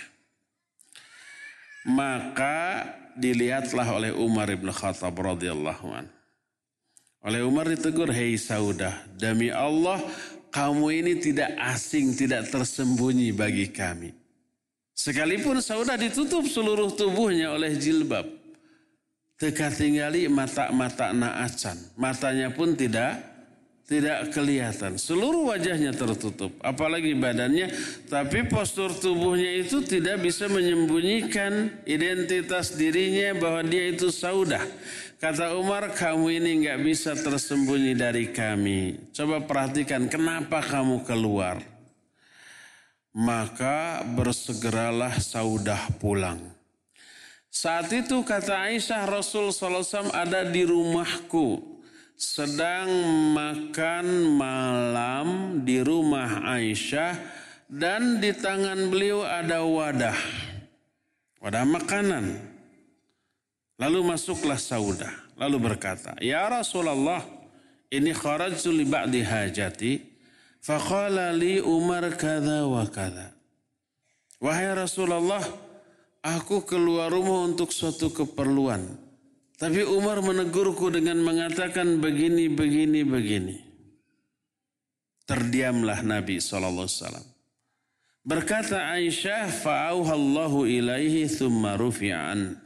[1.91, 2.89] Maka
[3.19, 6.07] dilihatlah oleh Umar ibn Khattab radhiyallahu an.
[7.25, 9.97] Oleh Umar ditegur, hei Saudah, demi Allah
[10.53, 14.13] kamu ini tidak asing, tidak tersembunyi bagi kami.
[14.93, 18.45] Sekalipun Saudah ditutup seluruh tubuhnya oleh jilbab
[19.39, 21.77] teka tinggali mata-mata naacan.
[21.99, 23.19] Matanya pun tidak
[23.85, 24.97] tidak kelihatan.
[24.97, 27.69] Seluruh wajahnya tertutup, apalagi badannya,
[28.09, 34.65] tapi postur tubuhnya itu tidak bisa menyembunyikan identitas dirinya bahwa dia itu saudah.
[35.25, 39.09] Kata Umar, kamu ini nggak bisa tersembunyi dari kami.
[39.09, 41.65] Coba perhatikan kenapa kamu keluar.
[43.17, 46.37] Maka bersegeralah saudah pulang.
[47.49, 51.81] Saat itu kata Aisyah Rasul SAW ada di rumahku
[52.21, 52.93] sedang
[53.33, 55.29] makan malam
[55.65, 57.17] di rumah Aisyah
[57.73, 60.21] dan di tangan beliau ada wadah.
[61.41, 62.54] Wadah makanan.
[63.79, 65.11] Lalu masuklah Saudah.
[65.35, 67.23] Lalu berkata, Ya Rasulullah,
[67.91, 69.93] ini kharajtu li ba'di hajati.
[70.63, 73.35] Faqala li Umar kada wa kada.
[74.39, 75.43] Wahai Rasulullah,
[76.25, 79.05] aku keluar rumah untuk suatu keperluan.
[79.55, 83.57] Tapi Umar menegurku dengan mengatakan begini, begini, begini.
[85.25, 86.89] Terdiamlah Nabi SAW.
[88.25, 92.64] Berkata Aisyah, fa'auhallahu ilaihi thumma rufi'an.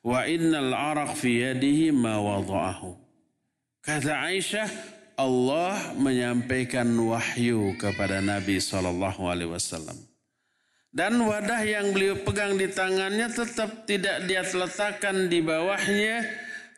[0.00, 2.96] Wa innal araq fi yadihi ma wada'ahu.
[3.84, 4.68] Kata Aisyah,
[5.20, 8.96] Allah menyampaikan wahyu kepada Nabi SAW.
[10.90, 16.24] Dan wadah yang beliau pegang di tangannya tetap tidak dia letakkan di bawahnya.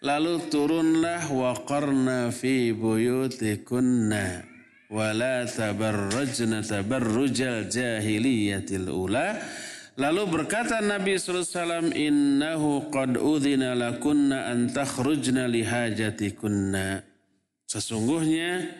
[0.03, 4.43] Lalu turunlah waqarna fi buyutikunna
[4.91, 9.39] wa la tabarrajna tabarrujal jahiliyatil ula.
[10.01, 17.05] Lalu berkata Nabi SAW, Innahu qad udhina lakunna an takhrujna lihajatikunna.
[17.69, 18.73] Sesungguhnya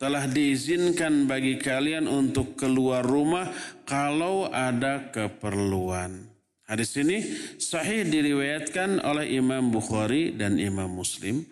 [0.00, 3.52] telah diizinkan bagi kalian untuk keluar rumah
[3.84, 6.24] kalau ada keperluan.
[6.64, 7.20] Hadis ini
[7.60, 11.44] sahih diriwayatkan oleh Imam Bukhari dan Imam Muslim.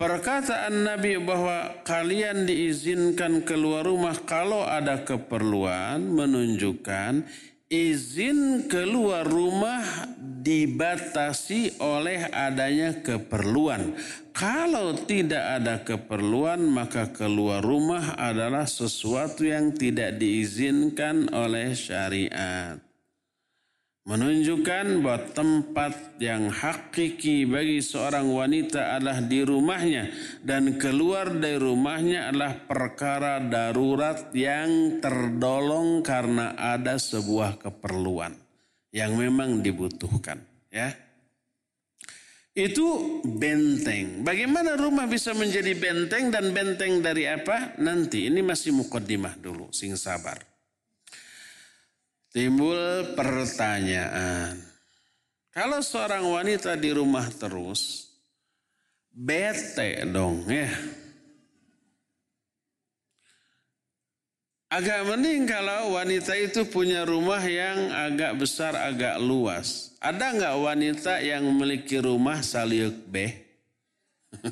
[0.00, 7.28] Perkataan Nabi bahwa kalian diizinkan keluar rumah kalau ada keperluan menunjukkan
[7.74, 9.82] izin keluar rumah
[10.22, 13.98] dibatasi oleh adanya keperluan.
[14.30, 22.78] Kalau tidak ada keperluan, maka keluar rumah adalah sesuatu yang tidak diizinkan oleh syariat
[24.04, 30.12] menunjukkan bahwa tempat yang hakiki bagi seorang wanita adalah di rumahnya
[30.44, 38.36] dan keluar dari rumahnya adalah perkara darurat yang terdolong karena ada sebuah keperluan
[38.92, 40.36] yang memang dibutuhkan
[40.68, 40.92] ya
[42.54, 44.22] itu benteng.
[44.22, 47.74] Bagaimana rumah bisa menjadi benteng dan benteng dari apa?
[47.82, 50.53] Nanti ini masih mukaddimah dulu, sing sabar.
[52.34, 54.58] Timbul pertanyaan.
[55.54, 58.10] Kalau seorang wanita di rumah terus,
[59.14, 60.66] bete dong ya.
[64.66, 69.94] Agak mending kalau wanita itu punya rumah yang agak besar, agak luas.
[70.02, 73.30] Ada nggak wanita yang memiliki rumah saliuk beh?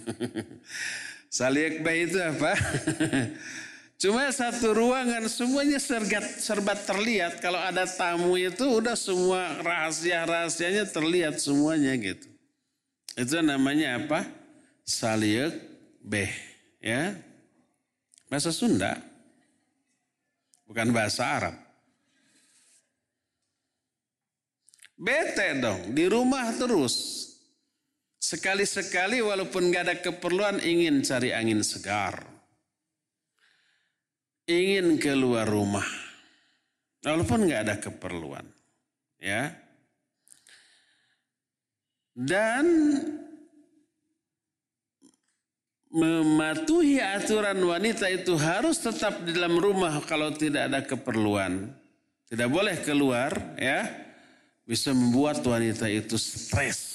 [1.43, 2.55] saliuk beh itu apa?
[4.03, 7.39] Cuma satu ruangan semuanya sergat, serbat terlihat.
[7.39, 12.27] Kalau ada tamu itu udah semua rahasia-rahasianya terlihat semuanya gitu.
[13.15, 14.27] Itu namanya apa?
[14.83, 15.55] Saliuk
[16.03, 16.35] beh.
[16.83, 17.15] Ya.
[18.27, 18.99] Bahasa Sunda.
[20.67, 21.55] Bukan bahasa Arab.
[24.99, 27.23] Bete dong, di rumah terus.
[28.19, 32.32] Sekali-sekali walaupun gak ada keperluan ingin cari angin segar
[34.47, 35.87] ingin keluar rumah.
[37.03, 38.47] Walaupun nggak ada keperluan.
[39.19, 39.55] Ya.
[42.13, 42.67] Dan
[45.93, 51.69] mematuhi aturan wanita itu harus tetap di dalam rumah kalau tidak ada keperluan.
[52.31, 53.85] Tidak boleh keluar ya.
[54.63, 56.93] Bisa membuat wanita itu stres.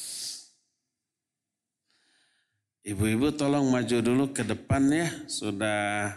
[2.87, 5.11] Ibu-ibu tolong maju dulu ke depan ya.
[5.27, 6.15] Sudah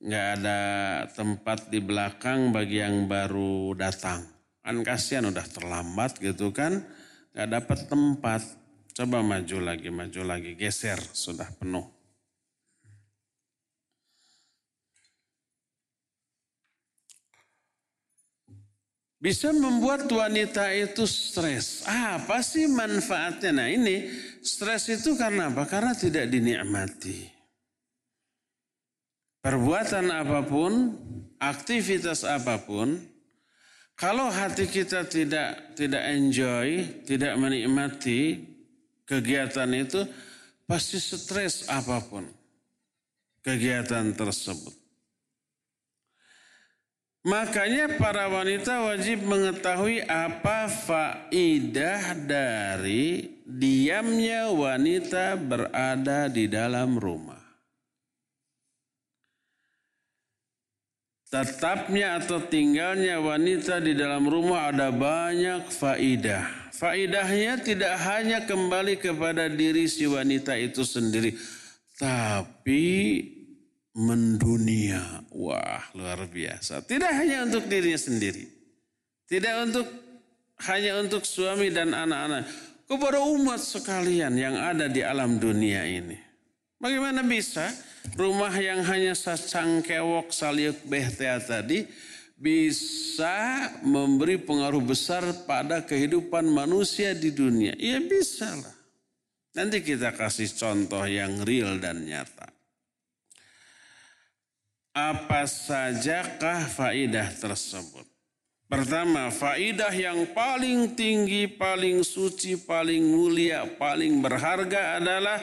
[0.00, 0.60] nggak ada
[1.08, 4.24] tempat di belakang bagi yang baru datang.
[4.60, 6.84] Kan kasihan udah terlambat gitu kan,
[7.32, 8.42] nggak dapat tempat.
[8.96, 11.96] Coba maju lagi, maju lagi, geser, sudah penuh.
[19.16, 21.82] Bisa membuat wanita itu stres.
[21.88, 23.52] Ah, apa sih manfaatnya?
[23.52, 24.12] Nah ini
[24.44, 25.64] stres itu karena apa?
[25.66, 27.35] Karena tidak dinikmati.
[29.46, 30.90] Perbuatan apa pun,
[31.38, 32.98] aktivitas apa pun,
[33.94, 38.42] kalau hati kita tidak tidak enjoy, tidak menikmati
[39.06, 40.02] kegiatan itu,
[40.66, 42.26] pasti stres apa pun
[43.46, 44.74] kegiatan tersebut.
[47.22, 57.35] Makanya para wanita wajib mengetahui apa faidah dari diamnya wanita berada di dalam rumah.
[61.26, 66.70] Tetapnya atau tinggalnya wanita di dalam rumah ada banyak faidah.
[66.70, 71.34] Faidahnya tidak hanya kembali kepada diri si wanita itu sendiri.
[71.98, 72.84] Tapi
[73.96, 75.24] mendunia.
[75.32, 76.84] Wah luar biasa.
[76.84, 78.44] Tidak hanya untuk dirinya sendiri.
[79.26, 79.88] Tidak untuk
[80.68, 82.44] hanya untuk suami dan anak-anak.
[82.86, 86.14] Kepada umat sekalian yang ada di alam dunia ini.
[86.78, 87.66] Bagaimana bisa?
[88.14, 91.88] Rumah yang hanya sacangkewok saliuk behtea tadi
[92.36, 97.72] bisa memberi pengaruh besar pada kehidupan manusia di dunia.
[97.80, 98.76] Ya bisa lah.
[99.56, 102.52] Nanti kita kasih contoh yang real dan nyata.
[104.92, 108.04] Apa sajakah faidah tersebut?
[108.66, 115.38] Pertama, faidah yang paling tinggi, paling suci, paling mulia, paling berharga adalah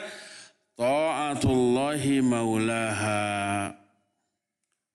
[0.74, 3.70] ta'atullahi maulaha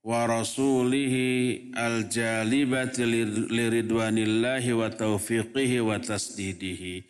[0.04, 3.04] wa rasulihi al-jalibati
[3.48, 7.04] liridwanillahi wa taufiqihi wa tasdidihi.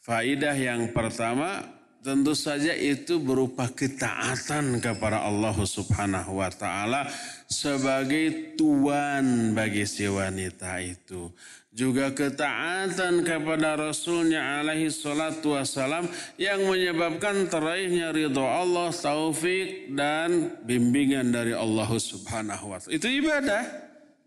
[0.00, 1.66] Faidah yang pertama
[2.06, 7.10] tentu saja itu berupa ketaatan kepada Allah Subhanahu wa taala
[7.50, 11.34] sebagai tuan bagi si wanita itu
[11.76, 16.08] juga ketaatan kepada Rasulnya alaihi salatu wassalam
[16.40, 22.96] yang menyebabkan teraihnya ridho Allah, taufik dan bimbingan dari Allah subhanahu wa ta'ala.
[22.96, 23.62] Itu ibadah.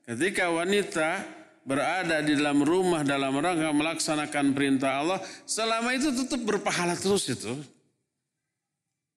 [0.06, 1.26] Ketika wanita
[1.66, 5.20] berada di dalam rumah dalam rangka melaksanakan perintah Allah,
[5.50, 7.58] selama itu tetap berpahala terus itu.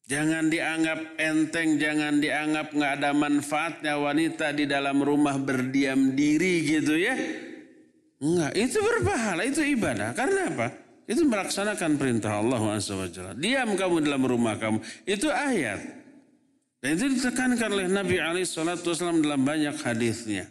[0.08, 6.96] Jangan dianggap enteng, jangan dianggap nggak ada manfaatnya wanita di dalam rumah berdiam diri gitu
[6.96, 7.16] ya.
[8.22, 10.14] Enggak, itu berpahala, itu ibadah.
[10.14, 10.70] Karena apa?
[11.10, 13.34] Itu melaksanakan perintah Allah SWT.
[13.34, 14.78] Diam kamu dalam rumah kamu.
[15.02, 15.82] Itu ayat.
[16.78, 20.46] Dan itu ditekankan oleh Nabi SAW dalam banyak hadisnya.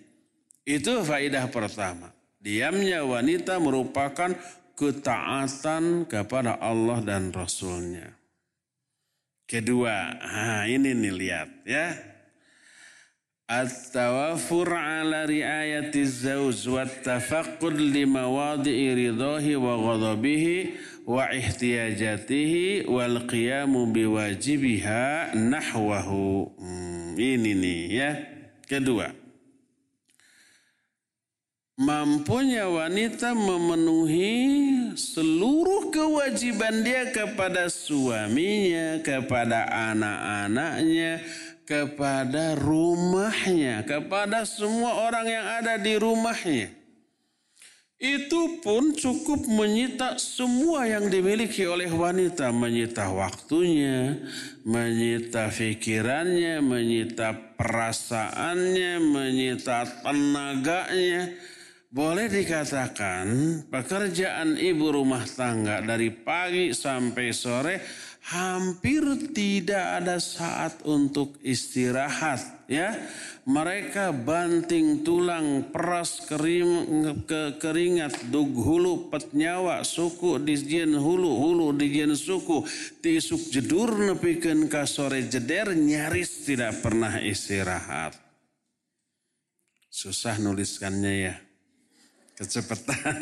[0.67, 2.11] Itu faidah pertama.
[2.43, 4.36] Diamnya wanita merupakan
[4.76, 8.11] ketaatan kepada Allah dan Rasulnya.
[9.47, 10.19] Kedua,
[10.67, 12.11] ini nih lihat ya.
[13.51, 20.71] At-tawafur ala riayati zawj wa tafakkud li mawadi'i ridahi wa ghadabihi
[21.03, 26.47] wa ihtiyajatihi wal qiyamu biwajibiha nahwahu.
[26.63, 28.11] Hmm, ini nih ya.
[28.71, 29.11] Kedua,
[31.75, 34.31] mampunya wanita memenuhi
[34.95, 41.19] seluruh kewajiban dia kepada suaminya, kepada anak-anaknya,
[41.66, 46.82] kepada rumahnya, kepada semua orang yang ada di rumahnya.
[48.01, 52.49] Itu pun cukup menyita semua yang dimiliki oleh wanita.
[52.49, 54.18] Menyita waktunya,
[54.66, 57.30] menyita pikirannya, menyita
[57.62, 61.30] perasaannya, menyita tenaganya
[61.91, 63.28] boleh dikatakan
[63.68, 67.84] pekerjaan ibu rumah tangga dari pagi sampai sore
[68.22, 69.01] hampir
[69.34, 72.93] tidak ada saat untuk istirahat ya
[73.49, 81.74] mereka banting tulang peras kering, ke, keringat dug hulu pet nyawa suku dijen hulu hulu
[81.74, 82.61] dijen suku
[83.01, 88.13] tisuk jedur nepikan ka sore jeder nyaris tidak pernah istirahat
[89.89, 91.36] susah nuliskannya ya
[92.41, 93.22] kecepatan.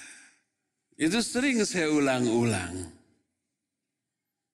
[1.08, 2.99] Itu sering saya ulang-ulang.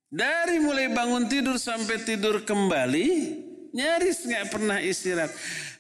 [0.07, 3.07] Dari mulai bangun tidur sampai tidur kembali,
[3.75, 5.35] nyaris nggak pernah istirahat.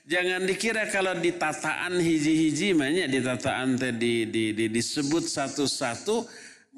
[0.07, 6.27] Jangan dikira kalau di tataan hiji-hiji banyak di tataan tadi di, di, disebut satu-satu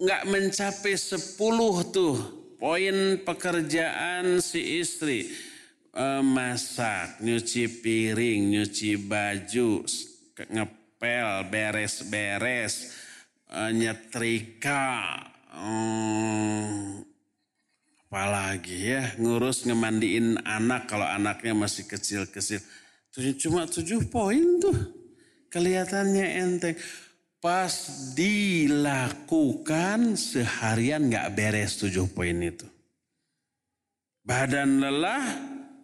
[0.01, 2.17] nggak mencapai sepuluh tuh
[2.57, 5.29] poin pekerjaan si istri.
[5.93, 9.85] E, masak, nyuci piring, nyuci baju,
[10.37, 12.91] ngep ngepel, beres-beres,
[13.55, 15.15] uh, nyetrika,
[15.55, 17.07] um,
[18.09, 22.65] apalagi ya ngurus ngemandiin anak kalau anaknya masih kecil-kecil.
[23.37, 24.73] Cuma tujuh poin tuh
[25.53, 26.77] kelihatannya enteng.
[27.39, 27.71] Pas
[28.17, 32.65] dilakukan seharian nggak beres tujuh poin itu.
[34.25, 35.25] Badan lelah,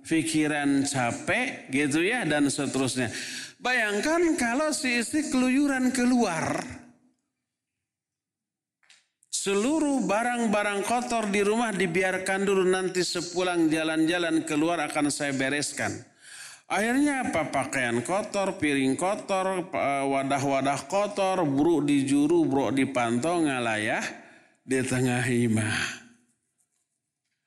[0.03, 3.13] pikiran capek gitu ya dan seterusnya.
[3.61, 6.84] Bayangkan kalau si istri keluyuran keluar.
[9.45, 15.93] Seluruh barang-barang kotor di rumah dibiarkan dulu nanti sepulang jalan-jalan keluar akan saya bereskan.
[16.65, 17.53] Akhirnya apa?
[17.53, 19.69] Pakaian kotor, piring kotor,
[20.09, 24.01] wadah-wadah kotor, bro di juru, bro di pantau, ngalayah
[24.65, 25.77] di tengah imah.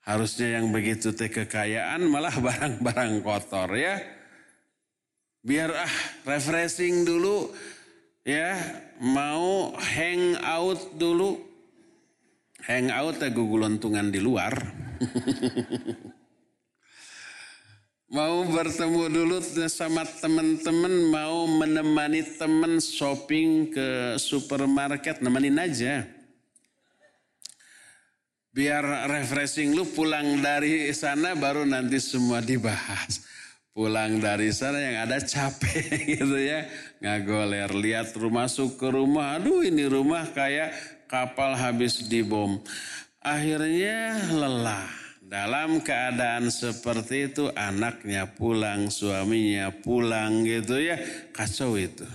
[0.06, 3.98] Harusnya yang begitu teh kekayaan malah barang-barang kotor ya
[5.42, 5.94] biar ah
[6.30, 7.50] refreshing dulu
[8.22, 8.54] ya
[9.02, 11.48] mau hang out dulu
[12.66, 14.54] hang out ya guguluntungan di luar.
[18.08, 19.36] Mau bertemu dulu
[19.68, 26.08] sama teman-teman mau menemani teman shopping ke supermarket nemenin aja.
[28.48, 33.28] Biar refreshing lu pulang dari sana baru nanti semua dibahas.
[33.76, 35.86] Pulang dari sana yang ada capek
[36.16, 36.64] gitu ya.
[37.04, 39.36] Ngagoler lihat rumah masuk ke rumah.
[39.36, 42.60] Aduh ini rumah kayak kapal habis dibom.
[43.24, 44.86] Akhirnya lelah.
[45.28, 50.96] Dalam keadaan seperti itu anaknya pulang suaminya pulang gitu ya.
[51.36, 52.08] Kacau itu.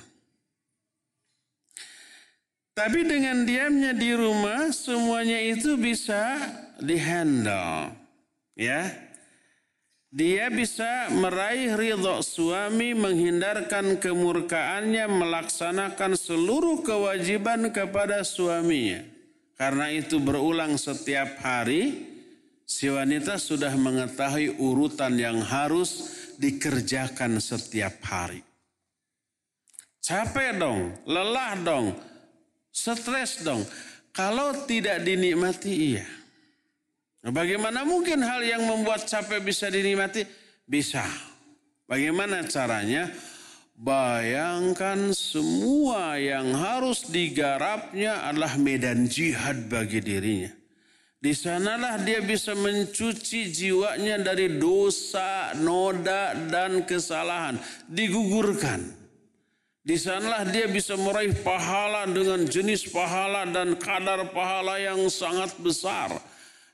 [2.73, 6.41] Tapi dengan diamnya di rumah semuanya itu bisa
[6.81, 7.93] dihandle
[8.57, 8.89] ya
[10.13, 19.01] dia bisa meraih ridho suami, menghindarkan kemurkaannya, melaksanakan seluruh kewajiban kepada suaminya.
[19.57, 22.13] Karena itu berulang setiap hari,
[22.61, 28.45] si wanita sudah mengetahui urutan yang harus dikerjakan setiap hari.
[29.97, 31.89] Capek dong, lelah dong,
[32.69, 33.65] stres dong.
[34.13, 36.05] Kalau tidak dinikmati iya.
[37.23, 40.27] Bagaimana mungkin hal yang membuat capek bisa dinikmati?
[40.67, 41.07] Bisa.
[41.87, 43.07] Bagaimana caranya?
[43.79, 50.51] Bayangkan semua yang harus digarapnya adalah medan jihad bagi dirinya.
[51.23, 57.55] Di sanalah dia bisa mencuci jiwanya dari dosa, noda, dan kesalahan.
[57.87, 58.83] Digugurkan.
[59.79, 66.11] Di sanalah dia bisa meraih pahala dengan jenis pahala dan kadar pahala yang sangat besar.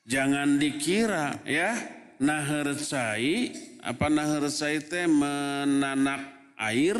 [0.08, 1.76] Jangan dikira ya,
[2.20, 7.00] nahar cai, apa nahar cai teh menanak air,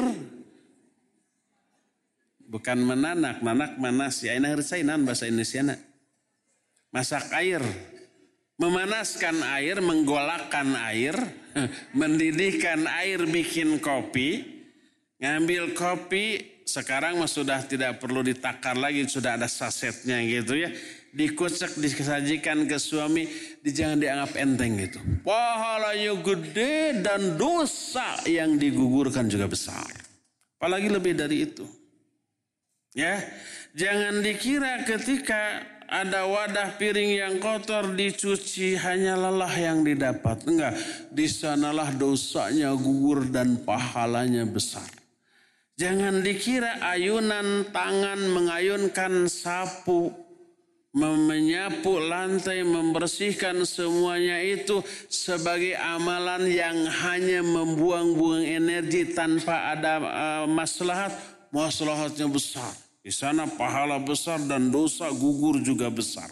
[2.50, 4.24] bukan menanak, nanak manas.
[4.24, 4.36] Ya.
[4.40, 5.78] Nahar cai nan bahasa Indonesia
[6.90, 7.62] masak air,
[8.58, 11.16] memanaskan air, menggolakkan air,
[12.00, 14.42] mendidihkan air, bikin kopi,
[15.22, 20.70] ngambil kopi, sekarang sudah tidak perlu ditakar lagi, sudah ada sasetnya gitu ya.
[21.10, 23.26] Dikucek, disajikan ke suami,
[23.66, 25.00] jangan dianggap enteng gitu.
[25.26, 29.90] Pahalanya gede dan dosa yang digugurkan juga besar.
[30.62, 31.66] Apalagi lebih dari itu.
[32.94, 33.22] Ya,
[33.74, 40.46] jangan dikira ketika ada wadah piring yang kotor dicuci hanya lelah yang didapat.
[40.46, 40.78] Enggak,
[41.10, 44.86] di sanalah dosanya gugur dan pahalanya besar.
[45.80, 50.12] Jangan dikira ayunan tangan mengayunkan sapu,
[50.94, 61.14] menyapu lantai, membersihkan semuanya itu sebagai amalan yang hanya membuang-buang energi tanpa ada uh, maslahat,
[61.54, 62.74] maslahatnya besar.
[63.00, 66.30] Di sana pahala besar dan dosa gugur juga besar.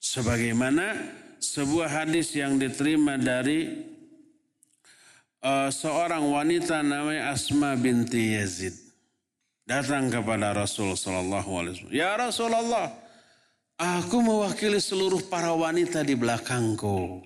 [0.00, 0.96] Sebagaimana
[1.40, 3.86] sebuah hadis yang diterima dari
[5.40, 8.76] uh, seorang wanita namanya Asma binti Yazid.
[9.64, 11.94] Datang kepada Rasul Sallallahu Alaihi Wasallam.
[11.94, 12.90] Ya Rasulullah,
[13.80, 17.24] Aku mewakili seluruh para wanita di belakangku.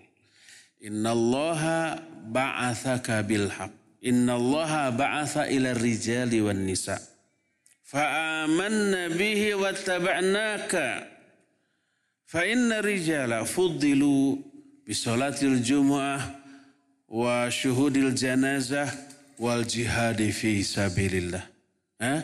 [0.78, 1.98] Innallaha
[2.30, 3.74] ba'atha kabil haq.
[3.98, 6.94] Innallaha ba'atha ila rijali wan nisa.
[7.82, 11.11] Fa'amanna bihi wa taba'naka.
[12.30, 14.38] Fa'inna rijala fuddilu
[14.86, 16.22] bisolatil jumu'ah
[17.11, 18.94] wa syuhudil janazah
[19.42, 21.42] wal jihadi fi sabilillah.
[21.98, 22.20] Eh?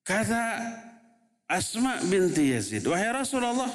[0.00, 0.85] Kata
[1.46, 3.70] Asma binti Yazid wahai Rasulullah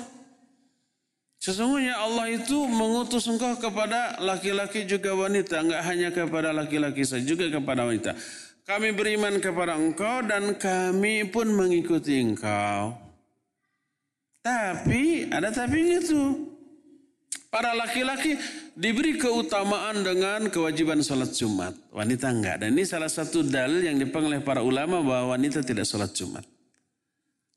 [1.41, 7.49] Sesungguhnya Allah itu mengutus engkau kepada laki-laki juga wanita, enggak hanya kepada laki-laki saja, juga
[7.49, 8.13] kepada wanita.
[8.61, 12.93] Kami beriman kepada engkau dan kami pun mengikuti engkau.
[14.45, 16.45] Tapi ada tapi itu.
[17.49, 18.37] Para laki-laki
[18.77, 21.73] diberi keutamaan dengan kewajiban sholat Jumat.
[21.89, 22.61] Wanita enggak.
[22.61, 26.45] Dan ini salah satu dalil yang dipegang oleh para ulama bahwa wanita tidak sholat Jumat.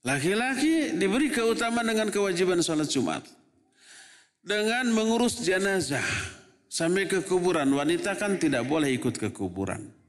[0.05, 3.24] Laki-laki diberi keutamaan dengan kewajiban sholat Jumat.
[4.44, 6.05] Dengan mengurus jenazah
[6.68, 7.72] sampai ke kuburan.
[7.72, 10.05] Wanita kan tidak boleh ikut ke kuburan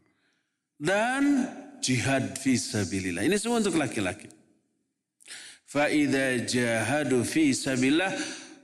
[0.76, 1.48] dan
[1.80, 3.24] jihad fi sabilillah.
[3.24, 4.28] Ini semua untuk laki-laki.
[5.66, 8.12] Faida jahadu fi sabilillah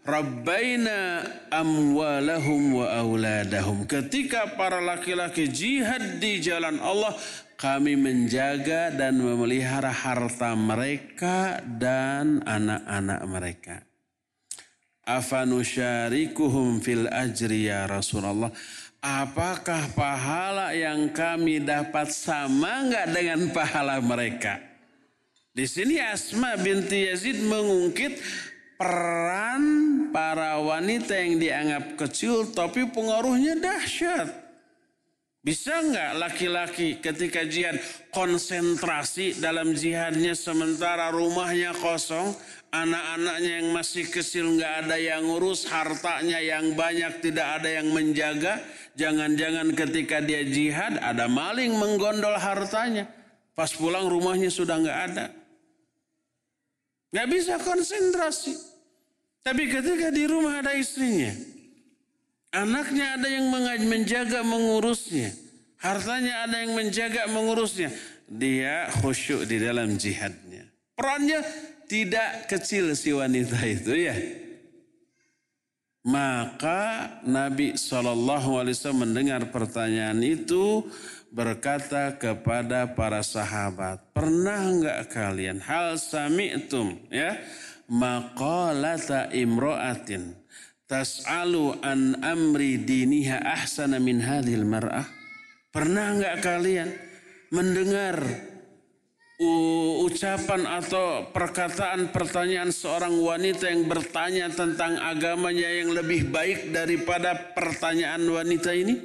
[0.02, 1.22] Rabbaina
[1.54, 3.86] amwalahum wa auladahum.
[3.86, 7.14] Ketika para laki-laki jihad di jalan Allah,
[7.62, 13.76] kami menjaga dan memelihara harta mereka dan anak-anak mereka.
[15.06, 18.50] Afanusyarikuhum fil ajri ya Rasulullah.
[19.02, 24.58] Apakah pahala yang kami dapat sama nggak dengan pahala mereka?
[25.54, 28.18] Di sini Asma binti Yazid mengungkit
[28.78, 29.64] peran
[30.10, 34.51] para wanita yang dianggap kecil tapi pengaruhnya dahsyat.
[35.42, 37.82] Bisa nggak laki-laki ketika jihad
[38.14, 42.38] konsentrasi dalam jihadnya sementara rumahnya kosong,
[42.70, 48.62] anak-anaknya yang masih kecil nggak ada yang ngurus, hartanya yang banyak tidak ada yang menjaga,
[48.92, 53.08] Jangan-jangan ketika dia jihad ada maling menggondol hartanya.
[53.56, 55.26] Pas pulang rumahnya sudah nggak ada.
[57.12, 58.56] Nggak bisa konsentrasi.
[59.42, 61.32] Tapi ketika di rumah ada istrinya.
[62.52, 63.48] Anaknya ada yang
[63.88, 65.32] menjaga mengurusnya.
[65.80, 67.90] Hartanya ada yang menjaga mengurusnya.
[68.28, 70.68] Dia khusyuk di dalam jihadnya.
[71.00, 71.42] Perannya
[71.88, 74.16] tidak kecil si wanita itu ya.
[76.02, 80.84] Maka Nabi SAW mendengar pertanyaan itu
[81.32, 87.40] berkata kepada para sahabat, pernah enggak kalian hal sami'tum ya
[87.88, 90.41] maqalata imro'atin
[90.92, 95.08] tas'alu an amri diniha ahsana min hadhil mar'ah?
[95.72, 96.92] Pernah enggak kalian
[97.56, 98.20] mendengar
[100.04, 108.22] ucapan atau perkataan pertanyaan seorang wanita yang bertanya tentang agamanya yang lebih baik daripada pertanyaan
[108.28, 109.00] wanita ini?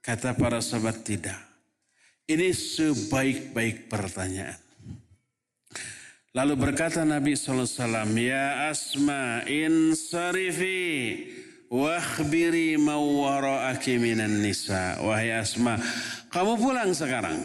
[0.00, 1.38] Kata para sahabat tidak.
[2.26, 4.71] Ini sebaik-baik pertanyaan.
[6.32, 11.28] Lalu berkata Nabi SAW, Ya Asma in sarifi
[11.68, 14.96] wakhbiri mawwara'aki minan nisa.
[15.04, 15.76] Wahai Asma,
[16.32, 17.36] kamu pulang sekarang.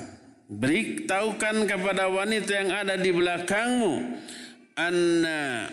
[0.48, 4.24] Beritahukan kepada wanita yang ada di belakangmu.
[4.80, 5.68] Anna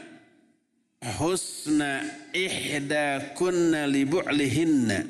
[1.14, 2.02] husna
[2.34, 5.06] ihda kunna li bu'lihinna.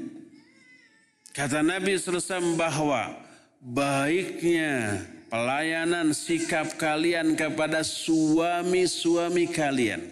[1.32, 3.16] Kata Nabi SAW bahwa
[3.64, 5.00] baiknya
[5.34, 10.06] pelayanan sikap kalian kepada suami-suami kalian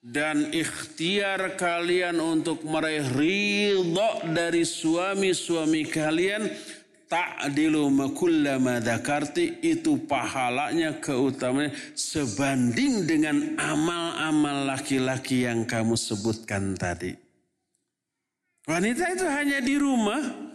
[0.00, 6.48] dan ikhtiar kalian untuk meraih ridho dari suami-suami kalian
[7.04, 17.12] ta'dilu makullama dakarti itu pahalanya keutamaan sebanding dengan amal-amal laki-laki yang kamu sebutkan tadi.
[18.64, 20.49] Wanita itu hanya di rumah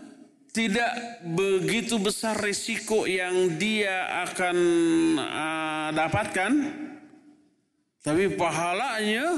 [0.56, 4.58] tidak begitu besar risiko yang dia akan
[5.20, 6.52] uh, dapatkan,
[8.00, 9.36] tapi pahalanya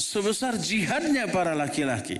[0.00, 2.16] sebesar jihadnya para laki-laki.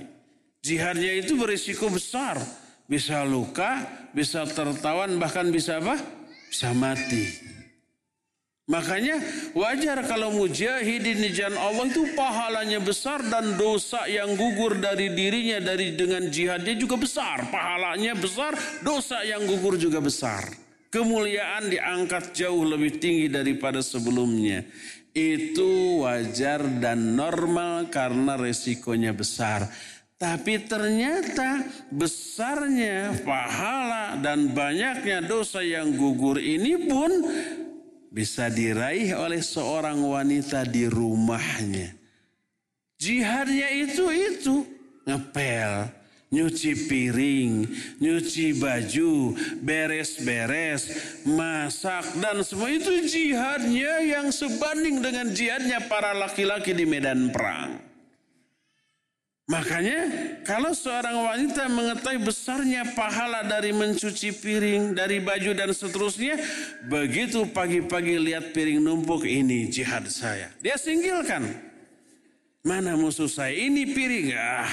[0.61, 2.37] Jihadnya itu berisiko besar,
[2.85, 3.81] bisa luka,
[4.13, 5.97] bisa tertawan, bahkan bisa apa?
[6.45, 7.44] Bisa mati.
[8.65, 9.21] Makanya
[9.53, 15.61] wajar kalau mujahidin di jalan Allah itu pahalanya besar dan dosa yang gugur dari dirinya
[15.61, 17.45] dari dengan jihadnya juga besar.
[17.53, 20.49] Pahalanya besar, dosa yang gugur juga besar.
[20.89, 24.65] Kemuliaan diangkat jauh lebih tinggi daripada sebelumnya.
[25.13, 29.69] Itu wajar dan normal karena resikonya besar.
[30.17, 37.11] Tapi ternyata besarnya pahala dan banyaknya dosa yang gugur ini pun
[38.15, 41.91] bisa diraih oleh seorang wanita di rumahnya.
[42.95, 44.55] Jihadnya itu itu
[45.03, 45.91] ngepel,
[46.31, 47.67] nyuci piring,
[47.99, 50.95] nyuci baju, beres-beres,
[51.27, 57.94] masak dan semua itu jihadnya yang sebanding dengan jihadnya para laki-laki di medan perang.
[59.45, 60.09] Makanya
[60.41, 66.33] kalau seorang wanita mengetahui besarnya pahala dari mencuci piring, dari baju dan seterusnya,
[66.89, 70.49] begitu pagi-pagi lihat piring numpuk ini jihad saya.
[70.65, 71.45] Dia singkirkan.
[72.65, 73.53] Mana musuh saya?
[73.53, 74.33] Ini piring.
[74.33, 74.65] Ah,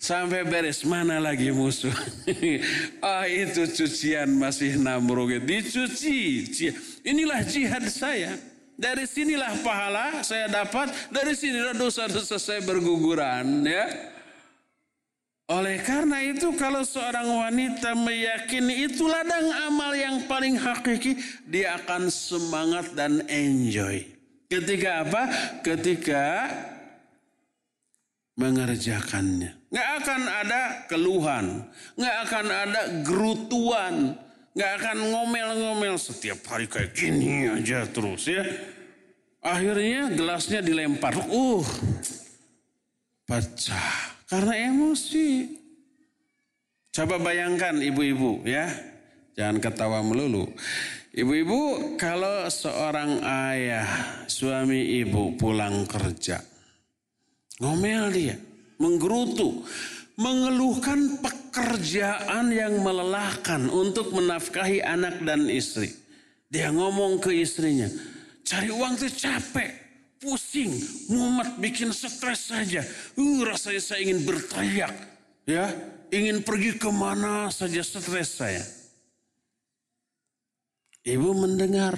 [0.00, 1.92] sampai beres mana lagi musuh?
[3.04, 5.44] ah itu cucian masih namrud.
[5.44, 6.48] Dicuci.
[7.04, 8.55] Inilah jihad saya.
[8.76, 13.88] Dari sinilah pahala saya dapat, dari sinilah dosa-dosa saya berguguran ya.
[15.46, 21.16] Oleh karena itu kalau seorang wanita meyakini itu ladang amal yang paling hakiki,
[21.46, 24.02] dia akan semangat dan enjoy.
[24.50, 25.22] Ketika apa?
[25.62, 26.50] Ketika
[28.36, 29.56] mengerjakannya.
[29.72, 31.46] Nggak akan ada keluhan,
[31.98, 33.94] nggak akan ada gerutuan,
[34.56, 38.40] Nggak akan ngomel-ngomel setiap hari kayak gini aja terus ya.
[39.44, 41.12] Akhirnya gelasnya dilempar.
[41.28, 41.60] Uh,
[43.28, 44.16] pecah.
[44.24, 45.60] Karena emosi.
[46.88, 48.64] Coba bayangkan ibu-ibu ya.
[49.36, 50.48] Jangan ketawa melulu.
[51.12, 53.84] Ibu-ibu kalau seorang ayah,
[54.24, 56.40] suami ibu pulang kerja.
[57.60, 58.36] Ngomel dia,
[58.80, 59.64] menggerutu
[60.16, 65.92] mengeluhkan pekerjaan yang melelahkan untuk menafkahi anak dan istri.
[66.48, 67.88] Dia ngomong ke istrinya,
[68.40, 69.70] cari uang itu capek,
[70.16, 70.72] pusing,
[71.12, 72.80] mumet, bikin stres saja.
[73.18, 74.94] Uh, rasanya saya ingin berteriak,
[75.44, 75.68] ya,
[76.08, 78.64] ingin pergi ke mana saja stres saya.
[81.06, 81.94] Ibu mendengar,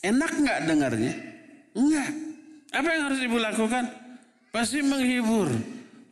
[0.00, 1.14] enak nggak dengarnya?
[1.72, 2.10] Enggak.
[2.72, 3.84] Apa yang harus ibu lakukan?
[4.48, 5.48] Pasti menghibur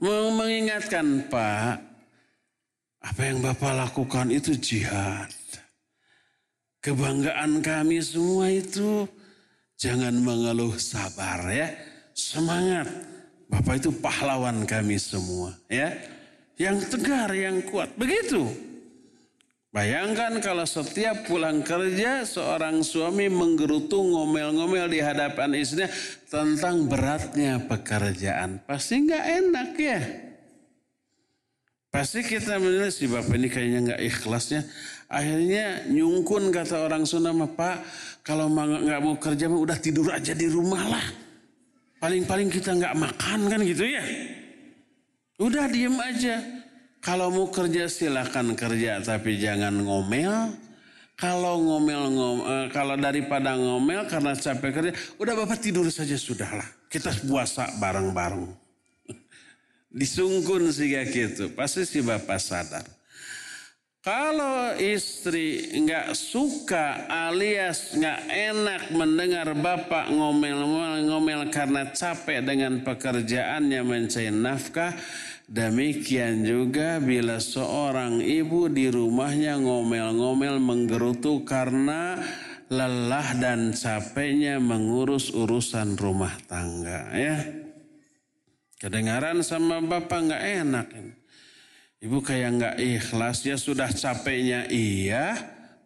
[0.01, 1.77] mengingatkan Pak,
[3.05, 5.29] apa yang Bapak lakukan itu jihad.
[6.81, 9.05] Kebanggaan kami semua itu
[9.77, 11.69] jangan mengeluh sabar ya.
[12.17, 12.89] Semangat.
[13.51, 15.93] Bapak itu pahlawan kami semua ya.
[16.57, 17.93] Yang tegar, yang kuat.
[17.97, 18.70] Begitu.
[19.71, 25.87] Bayangkan kalau setiap pulang kerja seorang suami menggerutu ngomel-ngomel di hadapan istrinya
[26.27, 28.59] tentang beratnya pekerjaan.
[28.67, 30.01] Pasti nggak enak ya.
[31.91, 34.67] Pasti kita menilai si bapak ini kayaknya nggak ikhlasnya.
[35.07, 37.77] Akhirnya nyungkun kata orang Sunda Pak,
[38.27, 41.07] kalau nggak mau kerja mah udah tidur aja di rumah lah.
[42.03, 44.03] Paling-paling kita nggak makan kan gitu ya.
[45.39, 46.60] Udah diem aja.
[47.01, 50.53] Kalau mau kerja silahkan kerja tapi jangan ngomel.
[51.21, 56.65] Kalau ngomel, ngomel eh, kalau daripada ngomel karena capek kerja, udah bapak tidur saja sudahlah.
[56.89, 58.49] Kita puasa bareng-bareng.
[60.01, 62.89] Disungkun sih kayak gitu, pasti si bapak sadar.
[64.01, 74.33] Kalau istri nggak suka alias nggak enak mendengar bapak ngomel-ngomel karena capek dengan pekerjaannya mencari
[74.33, 74.97] nafkah,
[75.51, 82.23] demikian juga bila seorang ibu di rumahnya ngomel-ngomel menggerutu karena
[82.71, 87.37] lelah dan capeknya mengurus urusan rumah tangga ya.
[88.79, 90.87] Kedengaran sama bapak nggak enak.
[92.01, 95.37] Ibu kayak nggak ikhlas, ya sudah capeknya iya,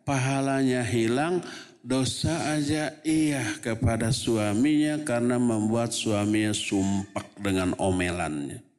[0.06, 1.42] pahalanya hilang,
[1.82, 8.73] dosa aja iya kepada suaminya karena membuat suaminya sumpah dengan omelannya.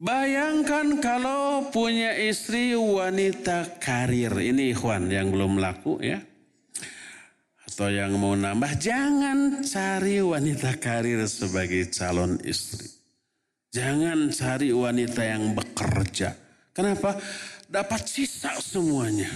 [0.00, 6.24] Bayangkan kalau punya istri wanita karir, ini ikhwan yang belum laku ya.
[7.68, 12.88] Atau yang mau nambah, jangan cari wanita karir sebagai calon istri.
[13.76, 16.32] Jangan cari wanita yang bekerja.
[16.72, 17.20] Kenapa?
[17.68, 19.28] Dapat sisa semuanya.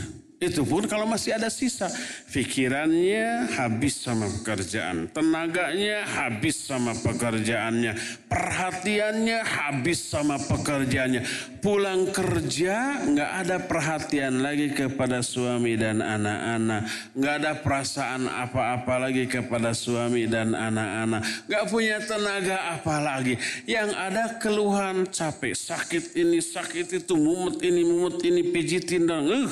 [0.44, 1.88] Itu pun kalau masih ada sisa.
[2.28, 5.08] Pikirannya habis sama pekerjaan.
[5.08, 7.96] Tenaganya habis sama pekerjaannya.
[8.28, 11.24] Perhatiannya habis sama pekerjaannya.
[11.64, 16.82] Pulang kerja nggak ada perhatian lagi kepada suami dan anak-anak.
[17.16, 21.48] Nggak ada perasaan apa-apa lagi kepada suami dan anak-anak.
[21.48, 23.34] Nggak punya tenaga apa lagi.
[23.64, 25.56] Yang ada keluhan capek.
[25.56, 29.24] Sakit ini, sakit itu, mumet ini, mumet ini, pijitin dan...
[29.24, 29.50] Uh,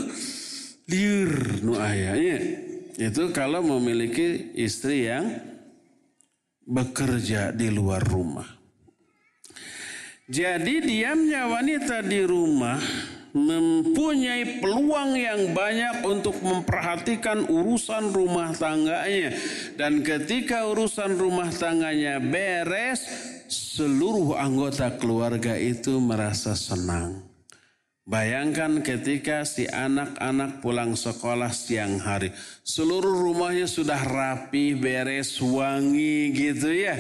[0.93, 2.39] liur nu ayahnya
[3.01, 5.41] itu kalau memiliki istri yang
[6.69, 8.45] bekerja di luar rumah.
[10.29, 12.79] Jadi diamnya wanita di rumah
[13.33, 19.33] mempunyai peluang yang banyak untuk memperhatikan urusan rumah tangganya
[19.81, 23.09] dan ketika urusan rumah tangganya beres
[23.49, 27.32] seluruh anggota keluarga itu merasa senang.
[28.13, 32.29] Bayangkan ketika si anak-anak pulang sekolah siang hari.
[32.61, 36.93] Seluruh rumahnya sudah rapi, beres, wangi gitu ya.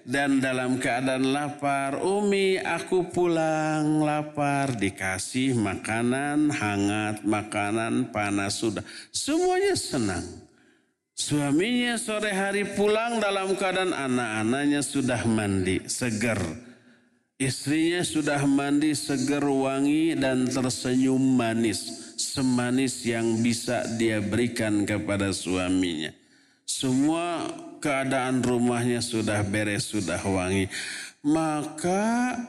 [0.00, 4.80] Dan dalam keadaan lapar, Umi aku pulang lapar.
[4.80, 8.80] Dikasih makanan hangat, makanan panas sudah.
[9.12, 10.24] Semuanya senang.
[11.12, 16.40] Suaminya sore hari pulang dalam keadaan anak-anaknya sudah mandi, segar
[17.36, 22.16] Istrinya sudah mandi seger wangi dan tersenyum manis.
[22.16, 26.16] Semanis yang bisa dia berikan kepada suaminya.
[26.64, 27.44] Semua
[27.84, 30.72] keadaan rumahnya sudah beres, sudah wangi.
[31.20, 32.40] Maka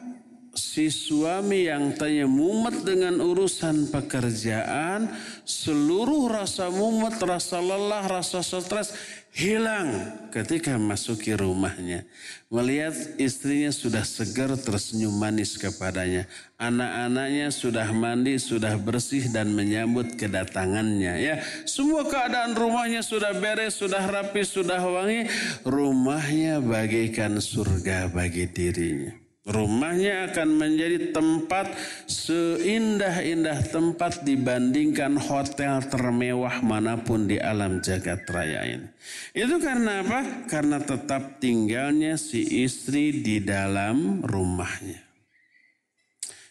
[0.58, 5.06] si suami yang tanya mumet dengan urusan pekerjaan,
[5.46, 8.98] seluruh rasa mumet, rasa lelah, rasa stres
[9.38, 12.10] hilang ketika masuki rumahnya.
[12.50, 16.26] Melihat istrinya sudah segar tersenyum manis kepadanya.
[16.58, 21.22] Anak-anaknya sudah mandi, sudah bersih dan menyambut kedatangannya.
[21.22, 25.30] Ya, semua keadaan rumahnya sudah beres, sudah rapi, sudah wangi.
[25.62, 29.27] Rumahnya bagaikan surga bagi dirinya.
[29.48, 31.72] Rumahnya akan menjadi tempat
[32.04, 38.92] seindah-indah tempat dibandingkan hotel termewah mana pun di alam jagat raya ini.
[39.32, 40.52] Itu karena apa?
[40.52, 45.00] Karena tetap tinggalnya si istri di dalam rumahnya.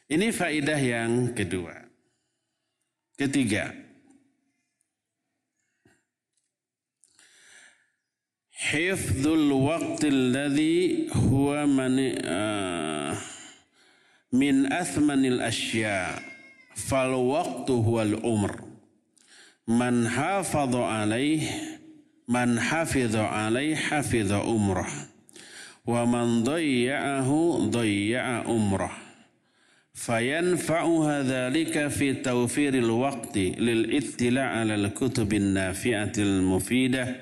[0.09, 1.76] Ini faidah yang kedua.
[3.20, 3.86] Ketiga,
[8.59, 13.16] حفظ الوقت الذي هو من آه،
[14.32, 16.22] من أثمن الأشياء
[16.74, 18.61] فالوقت هو العمر.
[19.68, 21.40] من حافظ عليه
[22.28, 24.88] من حفظ عليه حفظ عمره.
[25.86, 28.92] ومن ضيعه ضيع عمره.
[29.94, 37.16] فينفعها ذلك في توفير الوقت للإطلاع على الكتب النافعة المفيدة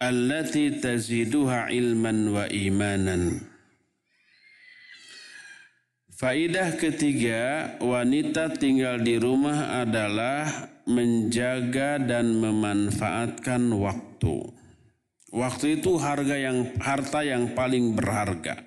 [0.00, 3.36] allati taziduha ilman wa imanan.
[6.16, 14.52] Faidah ketiga, wanita tinggal di rumah adalah menjaga dan memanfaatkan waktu.
[15.32, 18.60] Waktu itu harga yang harta yang paling berharga.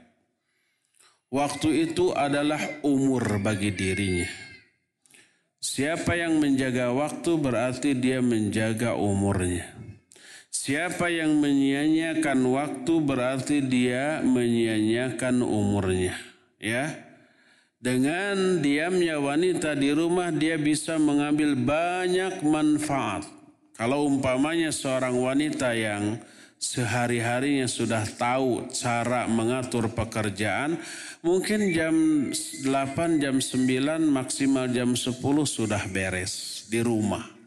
[1.33, 4.29] Waktu itu adalah umur bagi dirinya.
[5.61, 9.92] Siapa yang menjaga waktu berarti dia menjaga umurnya.
[10.63, 16.15] Siapa yang menyia-nyiakan waktu berarti dia menyia-nyiakan umurnya.
[16.55, 17.03] Ya.
[17.83, 23.27] Dengan diamnya wanita di rumah dia bisa mengambil banyak manfaat.
[23.75, 26.23] Kalau umpamanya seorang wanita yang
[26.55, 30.79] sehari-harinya sudah tahu cara mengatur pekerjaan,
[31.19, 31.95] mungkin jam
[32.31, 33.67] 8, jam 9,
[34.07, 35.11] maksimal jam 10
[35.43, 37.42] sudah beres di rumah.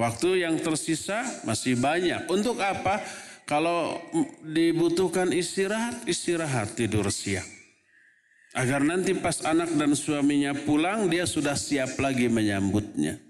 [0.00, 2.24] Waktu yang tersisa masih banyak.
[2.32, 3.04] Untuk apa?
[3.44, 4.00] Kalau
[4.40, 7.44] dibutuhkan istirahat, istirahat tidur siang.
[8.56, 13.20] Agar nanti pas anak dan suaminya pulang, dia sudah siap lagi menyambutnya.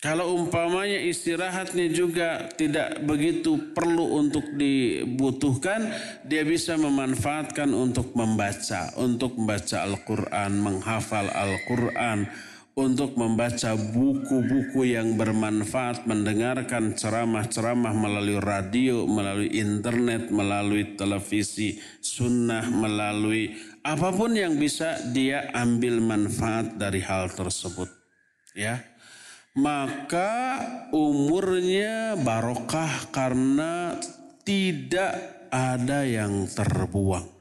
[0.00, 5.88] Kalau umpamanya istirahatnya juga tidak begitu perlu untuk dibutuhkan,
[6.24, 12.28] dia bisa memanfaatkan untuk membaca, untuk membaca Al-Quran, menghafal Al-Quran,
[12.76, 23.56] untuk membaca buku-buku yang bermanfaat, mendengarkan ceramah-ceramah melalui radio, melalui internet, melalui televisi, sunnah, melalui
[23.80, 27.88] apa pun yang bisa dia ambil manfaat dari hal tersebut.
[28.52, 28.84] Ya,
[29.56, 30.60] maka
[30.92, 33.96] umurnya barokah karena
[34.44, 35.16] tidak
[35.48, 37.35] ada yang terbuang.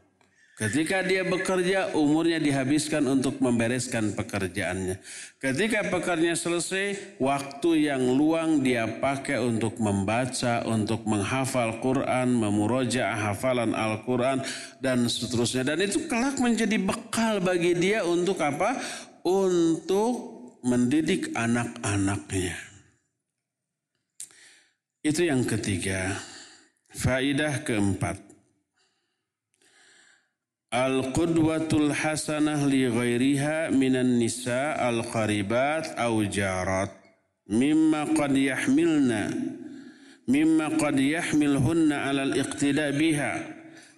[0.55, 5.03] Ketika dia bekerja, umurnya dihabiskan untuk membereskan pekerjaannya.
[5.35, 13.75] Ketika pekerjaannya selesai, waktu yang luang dia pakai untuk membaca, untuk menghafal Quran, memuroja hafalan
[13.75, 14.47] Al-Quran,
[14.79, 15.67] dan seterusnya.
[15.67, 18.79] Dan itu kelak menjadi bekal bagi dia untuk apa?
[19.27, 22.55] Untuk mendidik anak-anaknya.
[25.03, 26.15] Itu yang ketiga.
[26.95, 28.24] Faidah keempat.
[30.75, 36.91] Al-qudwatul hasanah li ghairiha minan nisa al-qaribat au jarat
[37.47, 39.31] mimma qad yahmilna
[40.27, 43.39] mimma qad yahmilhunna ala al-iqtida biha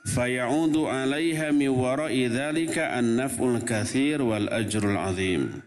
[0.05, 5.65] fayaudu alaiha min wara'i dhalika an-naf'ul kathir wal ajrul azim.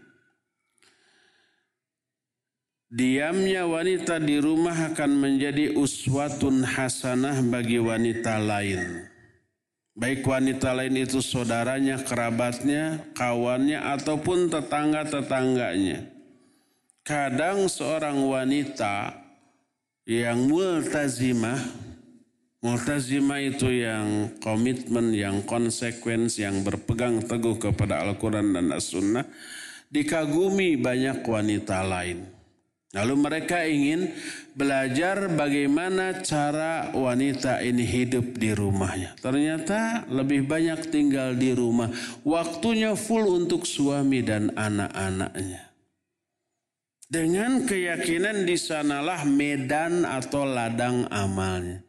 [2.87, 9.10] Diamnya wanita di rumah akan menjadi uswatun hasanah bagi wanita lain.
[9.91, 16.07] Baik wanita lain itu saudaranya, kerabatnya, kawannya, ataupun tetangga-tetangganya.
[17.03, 19.19] Kadang seorang wanita
[20.07, 21.59] yang multazimah,
[22.63, 29.27] multazimah itu yang komitmen, yang konsekuensi, yang berpegang teguh kepada Al-Quran dan As-Sunnah,
[29.91, 32.40] dikagumi banyak wanita lain.
[32.91, 34.11] Lalu mereka ingin
[34.51, 39.15] belajar bagaimana cara wanita ini hidup di rumahnya.
[39.15, 41.87] Ternyata lebih banyak tinggal di rumah.
[42.27, 45.71] Waktunya full untuk suami dan anak-anaknya.
[47.07, 51.87] Dengan keyakinan di sanalah medan atau ladang amalnya.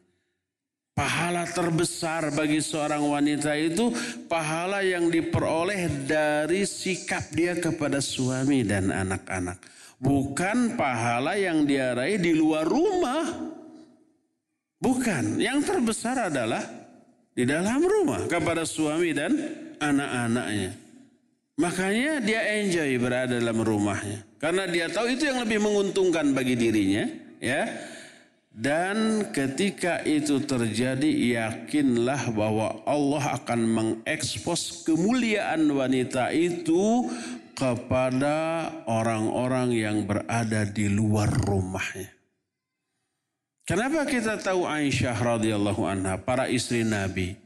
[0.95, 3.91] Pahala terbesar bagi seorang wanita itu
[4.31, 9.73] pahala yang diperoleh dari sikap dia kepada suami dan anak-anak
[10.03, 13.23] bukan pahala yang dia raih di luar rumah.
[14.83, 16.59] Bukan, yang terbesar adalah
[17.31, 19.31] di dalam rumah kepada suami dan
[19.79, 20.71] anak-anaknya.
[21.55, 24.27] Makanya dia enjoy berada dalam rumahnya.
[24.43, 27.07] Karena dia tahu itu yang lebih menguntungkan bagi dirinya.
[27.39, 27.63] ya.
[28.53, 37.09] Dan ketika itu terjadi yakinlah bahwa Allah akan mengekspos kemuliaan wanita itu
[37.53, 42.09] kepada orang-orang yang berada di luar rumahnya.
[43.63, 47.39] Kenapa kita tahu Aisyah radhiyallahu anha, para istri Nabi?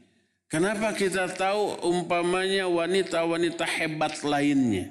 [0.50, 4.90] Kenapa kita tahu umpamanya wanita-wanita hebat lainnya?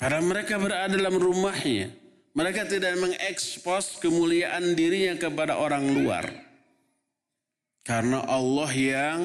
[0.00, 1.94] Karena mereka berada dalam rumahnya.
[2.32, 6.24] Mereka tidak mengekspos kemuliaan dirinya kepada orang luar.
[7.84, 9.18] Karena Allah yang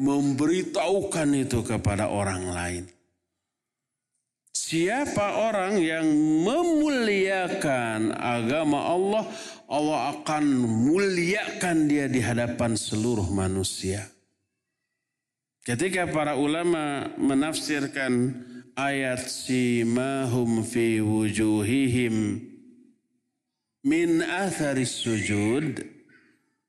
[0.00, 2.84] memberitahukan itu kepada orang lain.
[4.54, 6.06] Siapa orang yang
[6.46, 9.26] memuliakan agama Allah,
[9.66, 14.06] Allah akan muliakan dia di hadapan seluruh manusia.
[15.66, 18.30] Ketika para ulama menafsirkan
[18.78, 22.46] ayat simahum fi wujuhihim
[23.82, 25.82] min atharis sujud,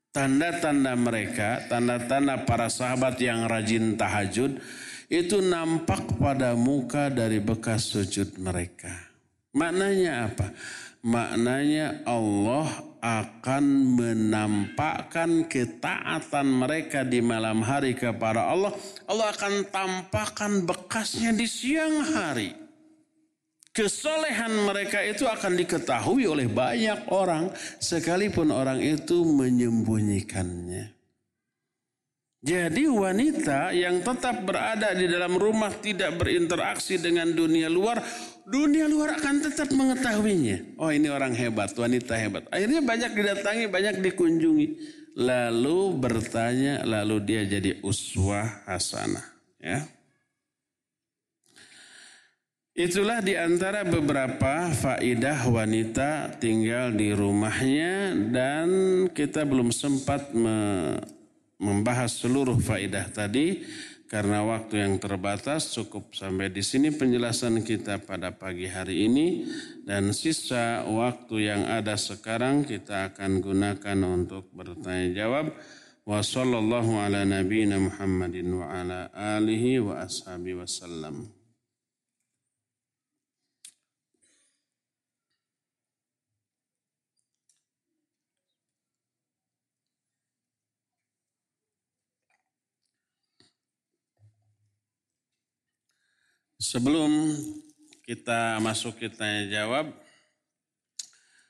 [0.09, 4.57] tanda-tanda mereka, tanda-tanda para sahabat yang rajin tahajud,
[5.11, 8.91] itu nampak pada muka dari bekas sujud mereka.
[9.55, 10.47] Maknanya apa?
[11.05, 12.65] Maknanya Allah
[12.97, 18.73] akan menampakkan ketaatan mereka di malam hari kepada Allah.
[19.05, 22.57] Allah akan tampakkan bekasnya di siang hari.
[23.75, 30.94] Kesolehan mereka itu akan diketahui oleh banyak orang sekalipun orang itu menyembunyikannya.
[32.45, 38.05] Jadi wanita yang tetap berada di dalam rumah tidak berinteraksi dengan dunia luar,
[38.45, 40.77] dunia luar akan tetap mengetahuinya.
[40.77, 42.45] Oh ini orang hebat, wanita hebat.
[42.53, 44.67] Akhirnya banyak didatangi, banyak dikunjungi.
[45.17, 49.25] Lalu bertanya, lalu dia jadi uswah hasanah.
[49.57, 49.89] Ya.
[52.77, 58.67] Itulah di antara beberapa faidah wanita tinggal di rumahnya dan
[59.09, 60.29] kita belum sempat
[61.59, 63.63] membahas seluruh faidah tadi
[64.05, 69.49] karena waktu yang terbatas cukup sampai di sini penjelasan kita pada pagi hari ini
[69.81, 75.57] dan sisa waktu yang ada sekarang kita akan gunakan untuk bertanya jawab.
[76.05, 81.44] Wa sallallahu ala nabiyina Muhammadin wa ala alihi wa ashabi wasallam.
[96.75, 97.31] Sebelum
[98.03, 99.95] kita masuk kita jawab,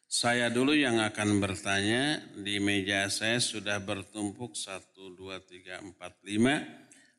[0.05, 2.21] saya dulu yang akan bertanya.
[2.37, 6.61] Di meja saya sudah bertumpuk satu, dua, tiga, empat, lima,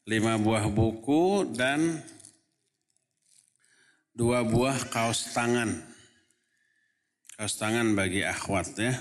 [0.06, 1.98] lima buah buku dan
[4.14, 5.74] dua buah kaos tangan.
[7.34, 8.94] Kaos tangan bagi akhwat ya.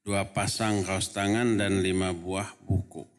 [0.00, 3.13] Dua pasang kaos tangan dan lima buah buku.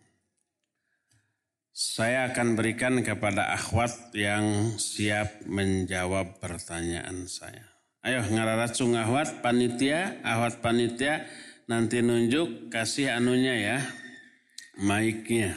[1.95, 7.71] Saya akan berikan kepada akhwat yang siap menjawab pertanyaan saya.
[8.03, 11.23] Ayo ngararacung akhwat panitia, akhwat panitia
[11.71, 13.77] nanti nunjuk kasih anunya ya,
[14.75, 15.55] mic-nya.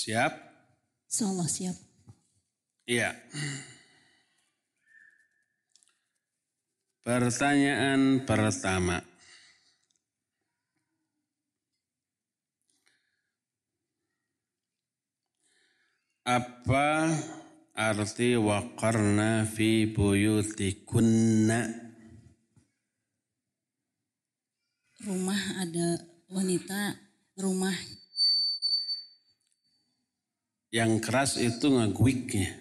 [0.00, 0.32] Siap?
[1.12, 1.76] Insyaallah siap.
[2.88, 3.12] Iya.
[7.04, 9.04] Pertanyaan pertama.
[16.24, 17.12] Apa
[17.76, 21.60] arti waqarna fi buyutikunna?
[25.04, 25.88] Rumah ada
[26.32, 26.96] wanita,
[27.36, 27.76] rumah
[30.70, 32.54] yang keras itu ngeguiknya.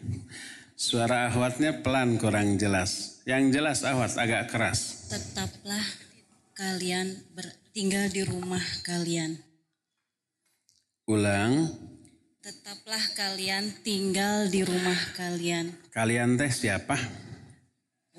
[0.74, 3.22] Suara ahwatnya pelan kurang jelas.
[3.30, 5.12] Yang jelas ahwat agak keras.
[5.14, 5.86] Tetaplah
[6.58, 7.14] kalian
[7.72, 9.38] tinggal di rumah kalian.
[11.06, 11.70] Ulang.
[12.42, 15.70] Tetaplah kalian tinggal di rumah kalian.
[15.94, 16.98] Kalian teh siapa?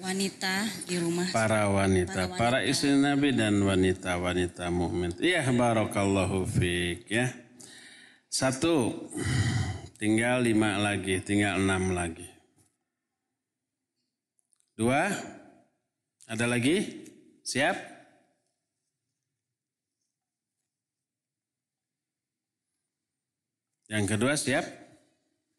[0.01, 1.29] Wanita di rumah.
[1.35, 2.41] Para wanita, para, wanita.
[2.41, 5.13] para istri Nabi dan wanita-wanita mukmin.
[5.19, 7.33] Iya, barakallahu fiik ya.
[8.31, 9.11] Satu,
[10.01, 12.25] tinggal lima lagi, tinggal enam lagi.
[14.73, 15.13] Dua,
[16.25, 17.05] ada lagi?
[17.45, 17.77] Siap?
[23.93, 24.65] Yang kedua siap?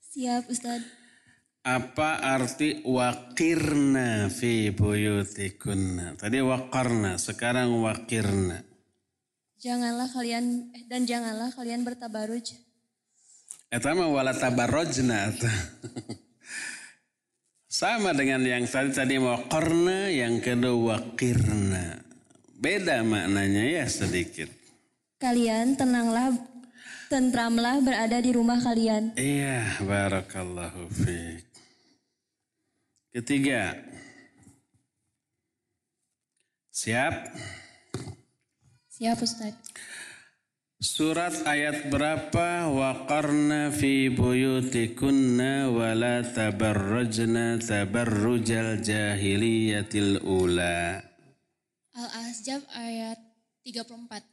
[0.10, 0.82] Siap Ustaz.
[1.62, 6.18] Apa arti wakirna fi buyutikunna?
[6.18, 8.66] Tadi wakarna, sekarang wakirna.
[9.62, 12.71] Janganlah kalian eh, dan janganlah kalian bertabaruj.
[13.72, 15.32] Eta mah wala tabarrojna.
[17.72, 22.04] Sama dengan yang tadi tadi mau korna, yang kedua wakirna.
[22.60, 24.52] Beda maknanya ya sedikit.
[25.24, 26.36] Kalian tenanglah,
[27.08, 29.16] tentramlah berada di rumah kalian.
[29.16, 31.48] Iya, barakallahu fiik.
[33.16, 33.80] Ketiga.
[36.76, 37.14] Siap?
[38.92, 39.56] Siap Ustaz.
[40.82, 42.66] Surat ayat berapa?
[42.74, 51.06] Waqarna fi buyutikunna wa la tabarrajna tabarrujal jahiliyatil ula.
[51.94, 53.22] Al-Ahzab ayat
[53.62, 54.26] 34.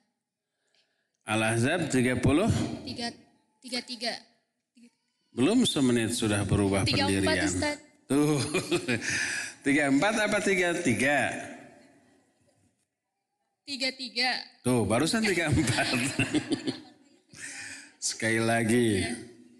[1.29, 2.17] Al-Ahzab 30?
[2.17, 3.13] 3,
[3.61, 5.37] 33.
[5.37, 7.45] Belum semenit sudah berubah 34, pendirian.
[7.45, 7.77] 34 Ustaz.
[8.09, 8.41] Tuh.
[9.69, 11.58] 34 apa 33?
[13.69, 14.33] Tiga tiga.
[14.65, 15.93] Tuh barusan tiga empat.
[18.09, 19.05] Sekali lagi.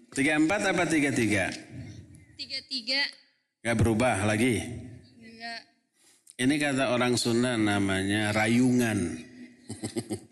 [0.09, 1.53] Tiga empat apa tiga tiga?
[2.33, 3.05] Tiga tiga.
[3.61, 4.65] Gak berubah lagi?
[5.21, 5.61] Enggak.
[6.41, 8.97] Ini kata orang Sunda namanya rayungan.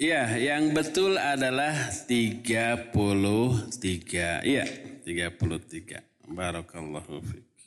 [0.00, 4.40] Iya, yang betul adalah tiga puluh tiga.
[4.40, 4.64] Iya,
[5.04, 6.00] tiga puluh tiga.
[6.24, 7.60] Barakallahu fiqh.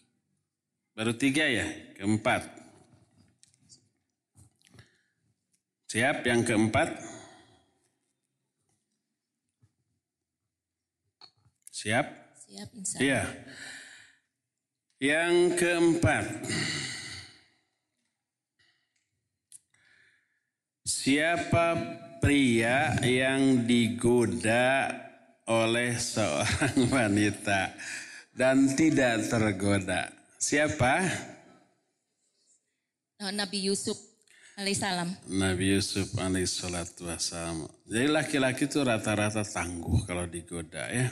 [0.98, 2.63] Baru tiga ya, keempat.
[5.94, 6.90] Siap yang keempat.
[11.70, 12.08] Siap?
[12.34, 13.24] Siap, insya Iya.
[14.98, 16.26] Yang keempat.
[20.82, 21.78] Siapa
[22.18, 24.98] pria yang digoda
[25.46, 27.70] oleh seorang wanita
[28.34, 30.10] dan tidak tergoda?
[30.42, 31.06] Siapa?
[33.22, 34.13] Oh, Nabi Yusuf
[34.58, 35.10] alaihissalam.
[35.30, 37.66] Nabi Yusuf alaihissalatu wassalam.
[37.90, 41.10] Jadi laki-laki itu rata-rata tangguh kalau digoda ya.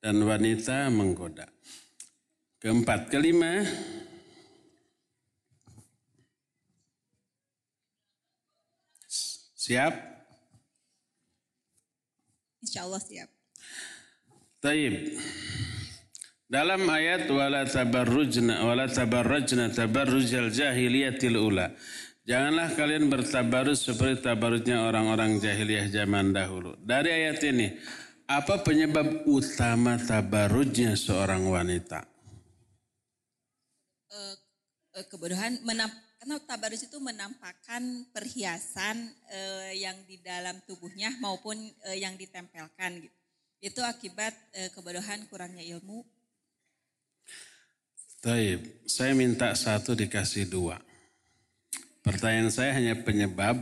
[0.00, 1.48] Dan wanita menggoda.
[2.62, 3.66] Keempat, kelima.
[9.66, 9.94] Siap?
[12.62, 13.30] Insya Allah siap.
[14.62, 14.94] Taib.
[16.46, 21.74] Dalam ayat wala tabarrujna wala tabarrajna tabarrujal jahiliyatil ula.
[22.22, 26.78] Janganlah kalian bertabarus seperti tabarutnya orang-orang jahiliyah zaman dahulu.
[26.78, 27.74] Dari ayat ini,
[28.30, 32.02] apa penyebab utama tabarujnya seorang wanita?
[34.10, 34.34] Eh,
[35.10, 41.58] kebodohan menamp karena tabarus itu menampakkan perhiasan eh, yang di dalam tubuhnya maupun
[41.90, 43.18] eh, yang ditempelkan gitu.
[43.62, 46.15] Itu akibat eh, kebodohan kurangnya ilmu.
[48.26, 48.58] Taib,
[48.90, 50.82] saya minta satu dikasih dua.
[52.02, 53.54] Pertanyaan saya hanya penyebab,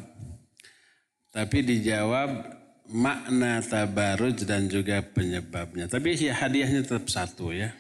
[1.29, 2.49] tapi dijawab
[2.89, 5.85] makna tabaruj dan juga penyebabnya.
[5.85, 7.77] Tapi ya hadiahnya tetap satu ya.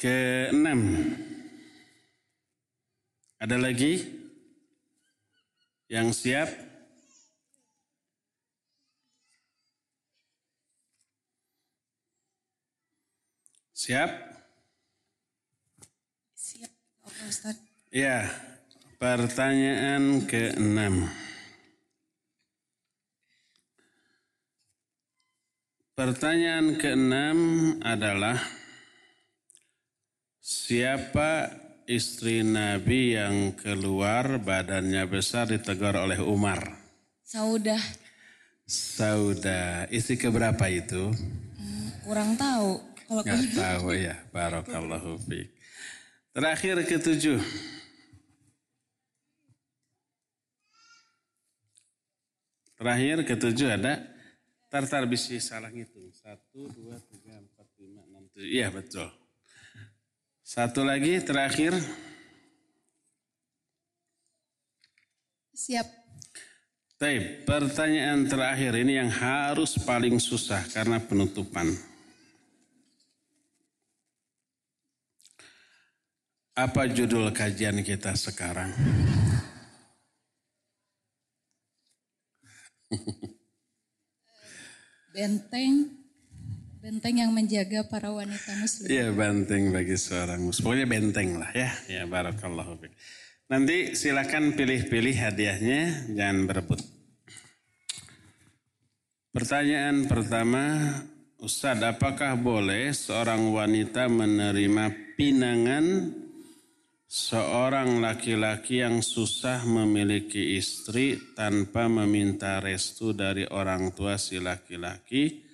[0.00, 1.12] Keenam.
[3.36, 4.00] Ada lagi?
[5.92, 6.48] Yang siap?
[13.76, 14.08] Siap?
[16.32, 16.72] Siap,
[17.04, 17.60] Oke Ustaz.
[17.92, 18.24] Ya,
[18.96, 21.12] pertanyaan keenam.
[25.92, 27.38] Pertanyaan keenam
[27.84, 28.40] adalah
[30.40, 31.52] siapa
[31.84, 36.64] istri Nabi yang keluar badannya besar ditegur oleh Umar?
[37.20, 37.84] Saudah,
[38.64, 41.12] Sauda, istri keberapa itu?
[42.06, 42.95] kurang tahu.
[43.06, 45.48] Kalau Nggak tahu ya, barakallahu fiik.
[46.34, 47.38] Terakhir ketujuh.
[52.76, 54.04] Terakhir ketujuh ada
[54.68, 56.12] tartar bisi salah ngitung.
[56.12, 58.52] Satu, dua, tiga, empat, lima, enam, tujuh.
[58.52, 59.08] Iya betul.
[60.44, 61.72] Satu lagi terakhir.
[65.56, 65.88] Siap.
[67.00, 71.95] Taib, pertanyaan terakhir ini yang harus paling susah karena penutupan.
[76.56, 78.72] Apa judul kajian kita sekarang?
[85.12, 85.92] benteng
[86.80, 88.88] benteng yang menjaga para wanita muslim.
[88.88, 90.64] Iya benteng bagi seorang muslim.
[90.64, 91.68] Pokoknya benteng lah ya.
[91.92, 92.96] Ya barakallahu fiik.
[93.52, 96.80] Nanti silakan pilih-pilih hadiahnya, jangan berebut.
[99.30, 100.64] Pertanyaan pertama,
[101.36, 104.84] Ustadz apakah boleh seorang wanita menerima
[105.20, 105.84] pinangan
[107.06, 115.46] seorang laki-laki yang susah memiliki istri tanpa meminta restu dari orang tua si laki-laki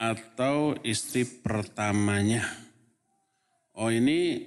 [0.00, 2.44] atau istri pertamanya.
[3.76, 4.40] Oh ini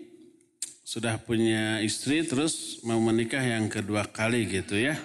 [0.82, 4.98] sudah punya istri terus mau menikah yang kedua kali gitu ya.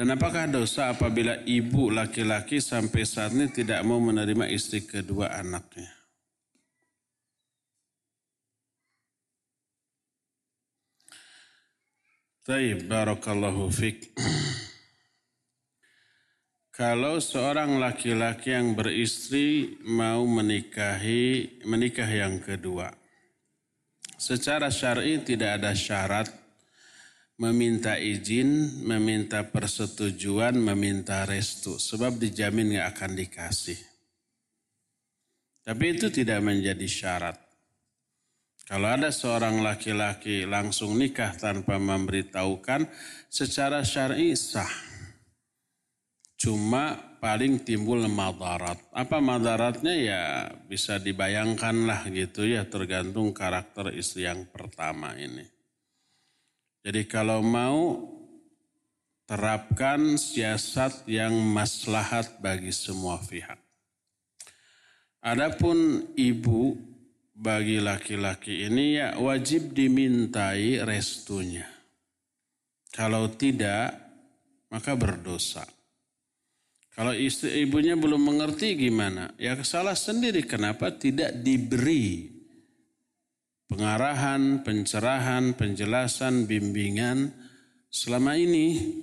[0.00, 5.99] Dan apakah dosa apabila ibu laki-laki sampai saat ini tidak mau menerima istri kedua anaknya?
[12.40, 14.16] Taib, barakallahu fiqh.
[16.80, 22.88] Kalau seorang laki-laki yang beristri mau menikahi menikah yang kedua,
[24.16, 26.32] secara syar'i tidak ada syarat
[27.36, 33.80] meminta izin, meminta persetujuan, meminta restu, sebab dijamin nggak akan dikasih.
[35.60, 37.49] Tapi itu tidak menjadi syarat.
[38.70, 42.86] Kalau ada seorang laki-laki langsung nikah tanpa memberitahukan,
[43.26, 44.70] secara syar'i sah.
[46.38, 48.78] Cuma paling timbul madarat.
[48.94, 50.22] Apa madaratnya ya
[50.70, 55.50] bisa dibayangkan lah gitu ya tergantung karakter istri yang pertama ini.
[56.86, 58.06] Jadi kalau mau
[59.26, 63.58] terapkan siasat yang maslahat bagi semua pihak.
[65.26, 66.89] Adapun ibu
[67.40, 71.64] bagi laki-laki ini ya wajib dimintai restunya.
[72.92, 73.96] Kalau tidak
[74.68, 75.64] maka berdosa.
[76.92, 79.32] Kalau istri ibunya belum mengerti gimana?
[79.40, 82.28] Ya salah sendiri kenapa tidak diberi
[83.72, 87.32] pengarahan, pencerahan, penjelasan, bimbingan
[87.88, 89.00] selama ini.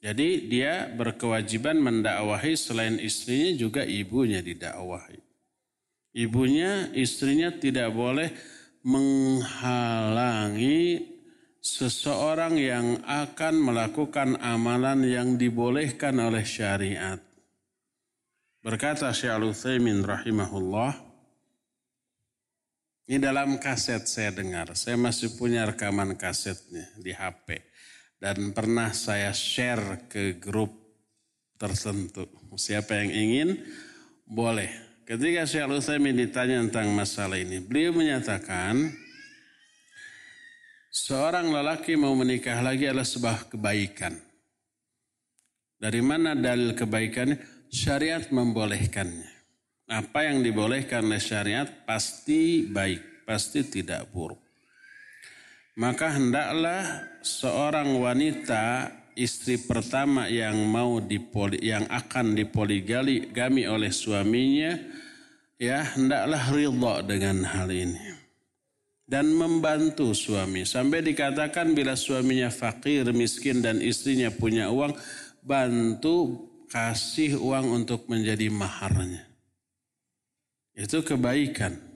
[0.00, 5.29] Jadi dia berkewajiban mendakwahi selain istrinya juga ibunya didakwahi.
[6.10, 8.34] Ibunya, istrinya tidak boleh
[8.82, 11.06] menghalangi
[11.60, 17.20] seseorang yang akan melakukan amalan yang dibolehkan oleh syariat.
[18.60, 19.38] Berkata Syekh
[20.04, 21.10] rahimahullah,
[23.10, 27.58] ini dalam kaset saya dengar, saya masih punya rekaman kasetnya di HP.
[28.20, 30.68] Dan pernah saya share ke grup
[31.56, 32.28] tertentu.
[32.54, 33.48] Siapa yang ingin,
[34.28, 34.89] boleh.
[35.10, 38.94] Ketika Syekh Al-Utsaimin ditanya tentang masalah ini, beliau menyatakan,
[40.86, 44.14] seorang lelaki mau menikah lagi adalah sebuah kebaikan.
[45.82, 47.42] Dari mana dalil kebaikannya?
[47.74, 49.26] Syariat membolehkannya.
[49.90, 54.38] Apa yang dibolehkan oleh syariat pasti baik, pasti tidak buruk.
[55.74, 56.86] Maka hendaklah
[57.26, 64.99] seorang wanita istri pertama yang mau dipoli, yang akan dipoligami oleh suaminya
[65.60, 68.20] ya hendaklah ridha dengan hal ini
[69.10, 70.62] dan membantu suami.
[70.62, 74.94] Sampai dikatakan bila suaminya fakir, miskin dan istrinya punya uang,
[75.42, 79.26] bantu kasih uang untuk menjadi maharnya.
[80.78, 81.90] Itu kebaikan.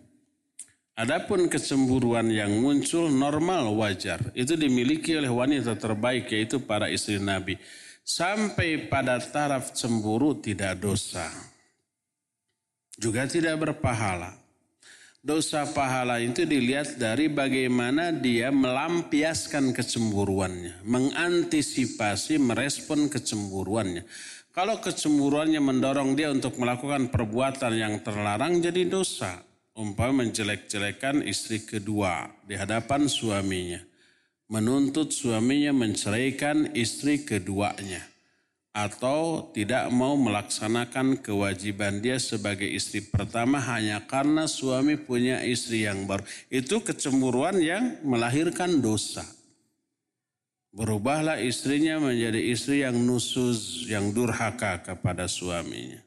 [0.94, 4.18] Adapun kecemburuan yang muncul normal wajar.
[4.34, 7.58] Itu dimiliki oleh wanita terbaik yaitu para istri Nabi.
[8.04, 11.53] Sampai pada taraf cemburu tidak dosa.
[12.94, 14.44] Juga tidak berpahala
[15.24, 24.04] dosa pahala itu dilihat dari bagaimana dia melampiaskan kecemburuannya, mengantisipasi, merespon kecemburuannya.
[24.52, 29.42] Kalau kecemburuannya mendorong dia untuk melakukan perbuatan yang terlarang jadi dosa.
[29.74, 33.82] Umpama menjelek-jelekan istri kedua di hadapan suaminya.
[34.46, 38.13] Menuntut suaminya menceraikan istri keduanya
[38.74, 46.10] atau tidak mau melaksanakan kewajiban dia sebagai istri pertama hanya karena suami punya istri yang
[46.10, 46.26] baru.
[46.50, 49.22] Itu kecemburuan yang melahirkan dosa.
[50.74, 56.02] Berubahlah istrinya menjadi istri yang nusuz, yang durhaka kepada suaminya.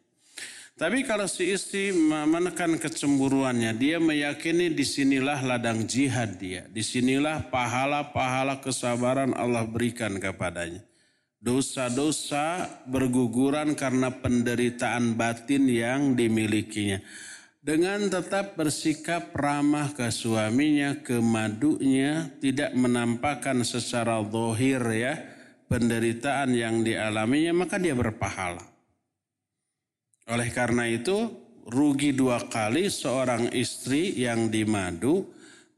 [0.76, 6.68] Tapi kalau si istri menekan kecemburuannya, dia meyakini di sinilah ladang jihad dia.
[6.68, 10.87] Di sinilah pahala-pahala kesabaran Allah berikan kepadanya
[11.48, 17.00] dosa-dosa berguguran karena penderitaan batin yang dimilikinya.
[17.64, 25.16] Dengan tetap bersikap ramah ke suaminya, ke madunya, tidak menampakkan secara zohir ya
[25.72, 28.64] penderitaan yang dialaminya, maka dia berpahala.
[30.28, 31.32] Oleh karena itu,
[31.68, 35.28] rugi dua kali seorang istri yang dimadu,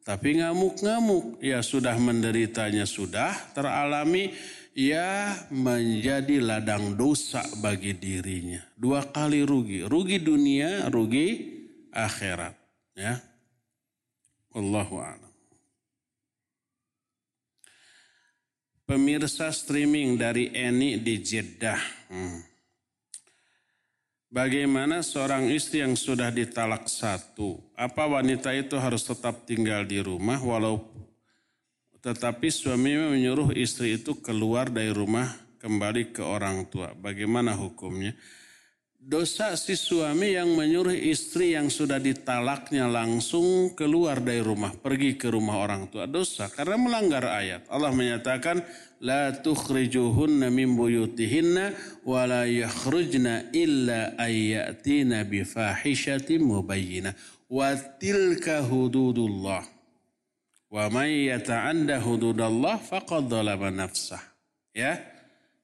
[0.06, 1.42] tapi ngamuk-ngamuk.
[1.42, 4.34] Ya sudah menderitanya sudah teralami,
[4.78, 8.62] ia menjadi ladang dosa bagi dirinya.
[8.78, 9.86] Dua kali rugi.
[9.86, 11.28] Rugi dunia, rugi
[11.94, 12.56] akhirat.
[12.94, 13.18] Ya.
[14.54, 15.34] Allahu a'lam.
[18.90, 21.82] Pemirsa streaming dari Eni di Jeddah.
[22.10, 22.42] Hmm.
[24.30, 30.38] Bagaimana seorang istri yang sudah ditalak satu, apa wanita itu harus tetap tinggal di rumah
[30.38, 30.86] walau
[32.00, 35.28] tetapi suami menyuruh istri itu keluar dari rumah
[35.60, 36.96] kembali ke orang tua.
[36.96, 38.16] Bagaimana hukumnya?
[39.00, 45.32] Dosa si suami yang menyuruh istri yang sudah ditalaknya langsung keluar dari rumah, pergi ke
[45.32, 46.04] rumah orang tua.
[46.04, 47.64] Dosa karena melanggar ayat.
[47.72, 48.60] Allah menyatakan,
[49.00, 51.72] La tukhrijuhunna min buyutihinna
[52.04, 57.16] wa la yakhrujna illa ayyatina bifahishatin mubayyinah.
[57.48, 59.79] Wa tilka hududullah.
[60.70, 63.30] Wa may yata'anda hududallah faqad
[63.74, 64.22] nafsah.
[64.74, 65.02] Ya.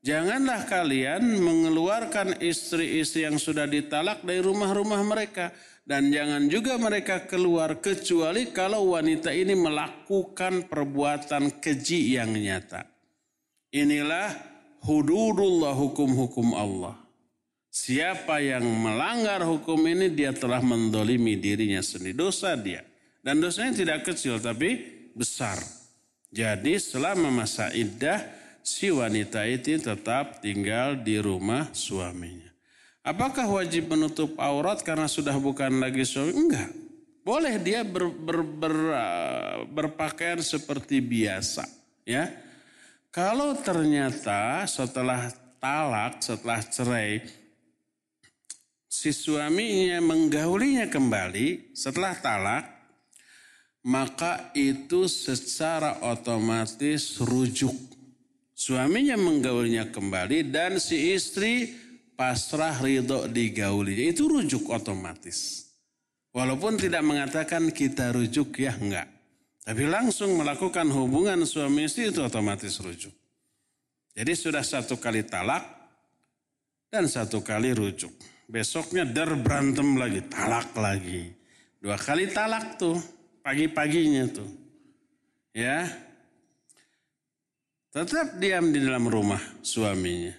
[0.06, 5.50] Janganlah kalian mengeluarkan istri-istri yang sudah ditalak dari rumah-rumah mereka
[5.82, 12.86] dan jangan juga mereka keluar kecuali kalau wanita ini melakukan perbuatan keji yang nyata.
[13.74, 14.30] Inilah
[14.86, 17.02] hududullah hukum-hukum Allah.
[17.74, 22.14] Siapa yang melanggar hukum ini dia telah mendolimi dirinya sendiri.
[22.14, 22.86] Dosa dia.
[23.26, 25.58] Dan dosanya tidak kecil tapi besar.
[26.30, 28.20] Jadi selama masa iddah
[28.60, 32.52] si wanita itu tetap tinggal di rumah suaminya.
[33.06, 36.36] Apakah wajib menutup aurat karena sudah bukan lagi suami?
[36.36, 36.70] Enggak.
[37.26, 38.76] Boleh dia ber, ber, ber,
[39.70, 41.66] berpakaian seperti biasa.
[42.06, 42.30] Ya,
[43.10, 47.24] Kalau ternyata setelah talak, setelah cerai,
[48.86, 52.75] si suaminya menggaulinya kembali setelah talak,
[53.86, 57.78] maka itu secara otomatis rujuk.
[58.56, 61.70] Suaminya menggaulinya kembali dan si istri
[62.18, 64.10] pasrah ridho digaulinya.
[64.10, 65.70] Itu rujuk otomatis.
[66.34, 69.08] Walaupun tidak mengatakan kita rujuk ya enggak.
[69.66, 73.14] Tapi langsung melakukan hubungan suami istri itu otomatis rujuk.
[74.16, 75.64] Jadi sudah satu kali talak
[76.90, 78.14] dan satu kali rujuk.
[78.46, 81.34] Besoknya der berantem lagi, talak lagi.
[81.82, 82.96] Dua kali talak tuh,
[83.46, 84.50] pagi-paginya tuh.
[85.54, 85.86] Ya,
[87.94, 90.34] tetap diam di dalam rumah suaminya.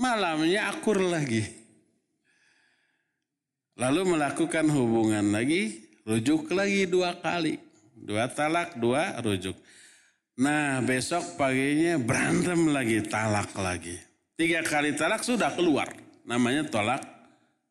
[0.00, 1.44] Malamnya akur lagi.
[3.76, 7.60] Lalu melakukan hubungan lagi, rujuk lagi dua kali.
[8.00, 9.52] Dua talak, dua rujuk.
[10.40, 14.00] Nah besok paginya berantem lagi, talak lagi.
[14.40, 15.92] Tiga kali talak sudah keluar.
[16.24, 17.04] Namanya tolak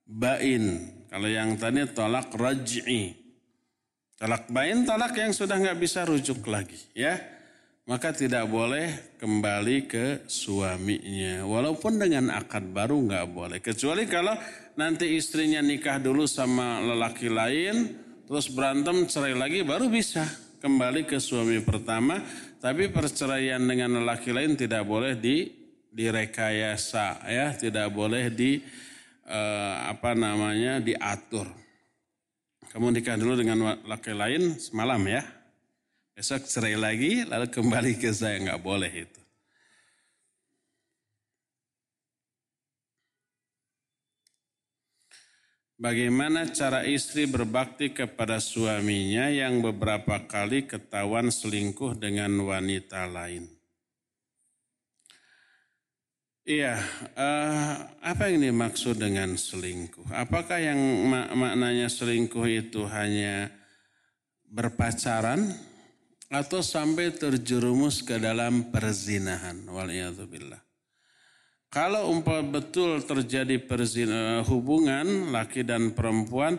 [0.06, 0.86] bain.
[1.10, 3.18] Kalau yang tadi tolak raj'i.
[4.19, 6.75] Tolak bain tolak yang sudah nggak bisa rujuk lagi.
[6.91, 7.15] ya
[7.87, 11.47] Maka tidak boleh kembali ke suaminya.
[11.47, 13.57] Walaupun dengan akad baru nggak boleh.
[13.63, 14.35] Kecuali kalau
[14.77, 17.95] nanti istrinya nikah dulu sama lelaki lain.
[18.29, 20.21] Terus berantem cerai lagi baru bisa
[20.59, 22.19] kembali ke suami pertama
[22.59, 25.47] tapi perceraian dengan lelaki lain tidak boleh di
[25.89, 28.59] direkayasa ya, tidak boleh di
[29.25, 31.47] eh, apa namanya diatur.
[32.69, 35.25] Kamu nikah dulu dengan laki lain semalam ya.
[36.13, 39.19] Besok cerai lagi lalu kembali ke saya nggak boleh itu.
[45.79, 53.59] Bagaimana cara istri berbakti kepada suaminya yang beberapa kali ketahuan selingkuh dengan wanita lain?
[56.47, 56.79] Iya,
[57.19, 60.07] uh, apa yang dimaksud dengan selingkuh?
[60.15, 63.51] Apakah yang mak maknanya selingkuh itu hanya
[64.47, 65.51] berpacaran
[66.31, 69.67] atau sampai terjerumus ke dalam perzinahan?
[69.67, 70.69] Waliyahzubillah.
[71.69, 76.57] Kalau umpah betul terjadi perzina, hubungan laki dan perempuan,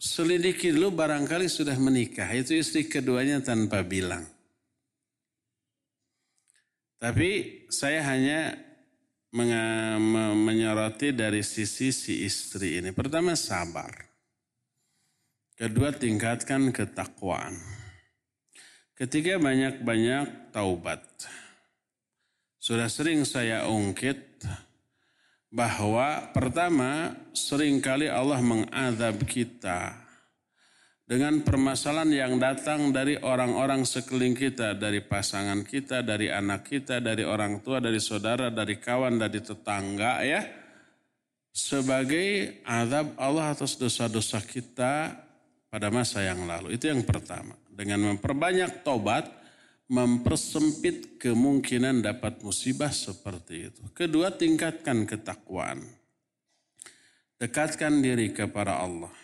[0.00, 2.32] selidiki dulu barangkali sudah menikah.
[2.32, 4.24] Itu istri keduanya tanpa bilang.
[7.00, 8.52] Tapi saya hanya
[10.36, 12.92] menyoroti dari sisi si istri ini.
[12.92, 13.88] Pertama sabar.
[15.56, 17.56] Kedua tingkatkan ketakwaan.
[18.92, 21.00] Ketiga banyak-banyak taubat.
[22.60, 24.44] Sudah sering saya ungkit
[25.48, 29.99] bahwa pertama sering kali Allah mengadab kita
[31.10, 37.26] dengan permasalahan yang datang dari orang-orang sekeliling kita, dari pasangan kita, dari anak kita, dari
[37.26, 40.46] orang tua, dari saudara, dari kawan, dari tetangga ya.
[41.50, 45.18] Sebagai azab Allah atas dosa-dosa kita
[45.66, 46.78] pada masa yang lalu.
[46.78, 47.58] Itu yang pertama.
[47.66, 49.26] Dengan memperbanyak tobat,
[49.90, 53.82] mempersempit kemungkinan dapat musibah seperti itu.
[53.90, 55.82] Kedua, tingkatkan ketakwaan.
[57.34, 59.19] Dekatkan diri kepada Allah.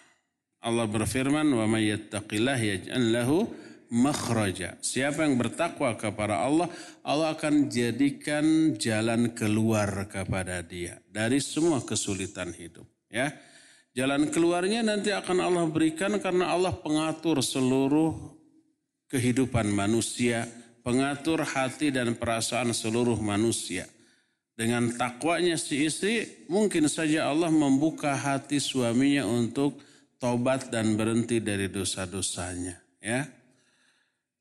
[0.67, 3.47] Allah berfirman, "Wa may yattaqillah yaj'al lahu
[3.95, 6.67] makhraja." Siapa yang bertakwa kepada Allah,
[7.07, 13.31] Allah akan jadikan jalan keluar kepada dia dari semua kesulitan hidup, ya.
[13.95, 18.13] Jalan keluarnya nanti akan Allah berikan karena Allah pengatur seluruh
[19.07, 20.51] kehidupan manusia,
[20.83, 23.87] pengatur hati dan perasaan seluruh manusia.
[24.53, 29.86] Dengan takwanya si istri, mungkin saja Allah membuka hati suaminya untuk
[30.17, 32.81] tobat dan berhenti dari dosa-dosanya.
[33.01, 33.29] Ya,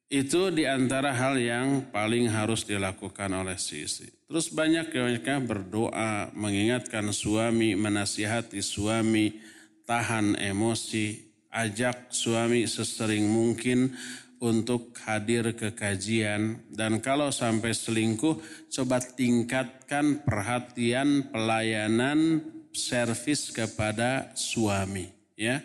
[0.06, 4.14] itu di antara hal yang paling harus dilakukan oleh si istri.
[4.30, 9.42] Terus banyak mereka berdoa, mengingatkan suami, menasihati suami,
[9.90, 13.98] tahan emosi, ajak suami sesering mungkin
[14.44, 18.36] untuk hadir ke kajian dan kalau sampai selingkuh
[18.68, 22.44] coba tingkatkan perhatian pelayanan
[22.76, 25.62] servis kepada suami ya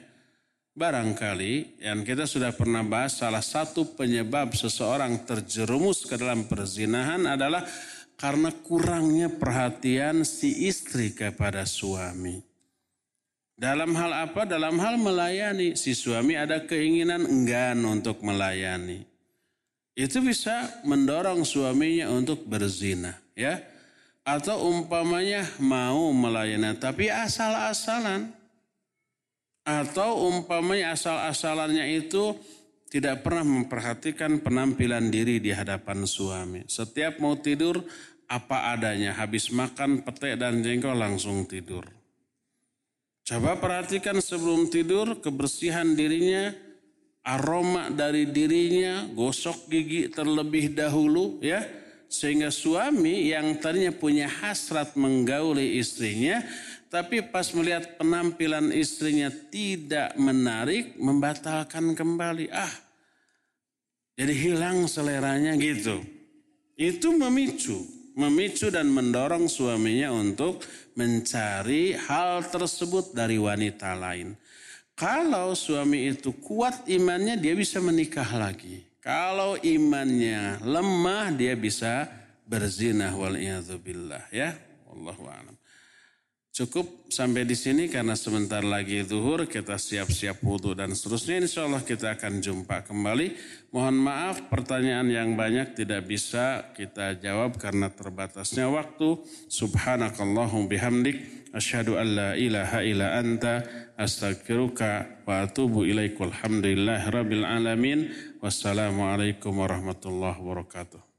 [0.77, 7.67] barangkali yang kita sudah pernah bahas salah satu penyebab seseorang terjerumus ke dalam perzinahan adalah
[8.21, 12.51] karena kurangnya perhatian si istri kepada suami
[13.61, 14.49] dalam hal apa?
[14.49, 15.77] Dalam hal melayani.
[15.77, 19.05] Si suami ada keinginan enggan untuk melayani.
[19.93, 23.21] Itu bisa mendorong suaminya untuk berzina.
[23.37, 23.61] ya
[24.25, 28.33] Atau umpamanya mau melayani tapi asal-asalan.
[29.71, 32.35] Atau umpamanya asal-asalannya itu
[32.91, 36.67] tidak pernah memperhatikan penampilan diri di hadapan suami.
[36.67, 37.79] Setiap mau tidur
[38.27, 41.87] apa adanya, habis makan petek dan jengkol langsung tidur
[43.31, 46.51] Coba perhatikan sebelum tidur kebersihan dirinya,
[47.23, 51.63] aroma dari dirinya, gosok gigi terlebih dahulu ya.
[52.11, 56.43] Sehingga suami yang tadinya punya hasrat menggauli istrinya,
[56.91, 62.51] tapi pas melihat penampilan istrinya tidak menarik, membatalkan kembali.
[62.51, 62.75] Ah,
[64.19, 66.03] jadi hilang seleranya gitu.
[66.75, 67.87] Itu memicu,
[68.19, 70.67] memicu dan mendorong suaminya untuk
[70.99, 74.35] mencari hal tersebut dari wanita lain.
[74.99, 78.83] Kalau suami itu kuat imannya, dia bisa menikah lagi.
[79.01, 82.05] Kalau imannya lemah dia bisa
[82.45, 84.53] berzina wal ya.
[84.91, 85.60] Wallahu.
[86.61, 91.81] Cukup sampai di sini karena sebentar lagi zuhur kita siap-siap wudhu dan seterusnya insya Allah
[91.81, 93.33] kita akan jumpa kembali.
[93.73, 99.25] Mohon maaf pertanyaan yang banyak tidak bisa kita jawab karena terbatasnya waktu.
[99.49, 101.49] Subhanakallahum bihamdik.
[101.57, 103.65] Asyhadu an la ilaha illa anta
[103.97, 106.21] astaghfiruka wa atubu ilaik.
[106.21, 108.13] Walhamdulillah rabbil alamin.
[108.45, 111.10] Wassalamualaikum warahmatullahi wabarakatuh.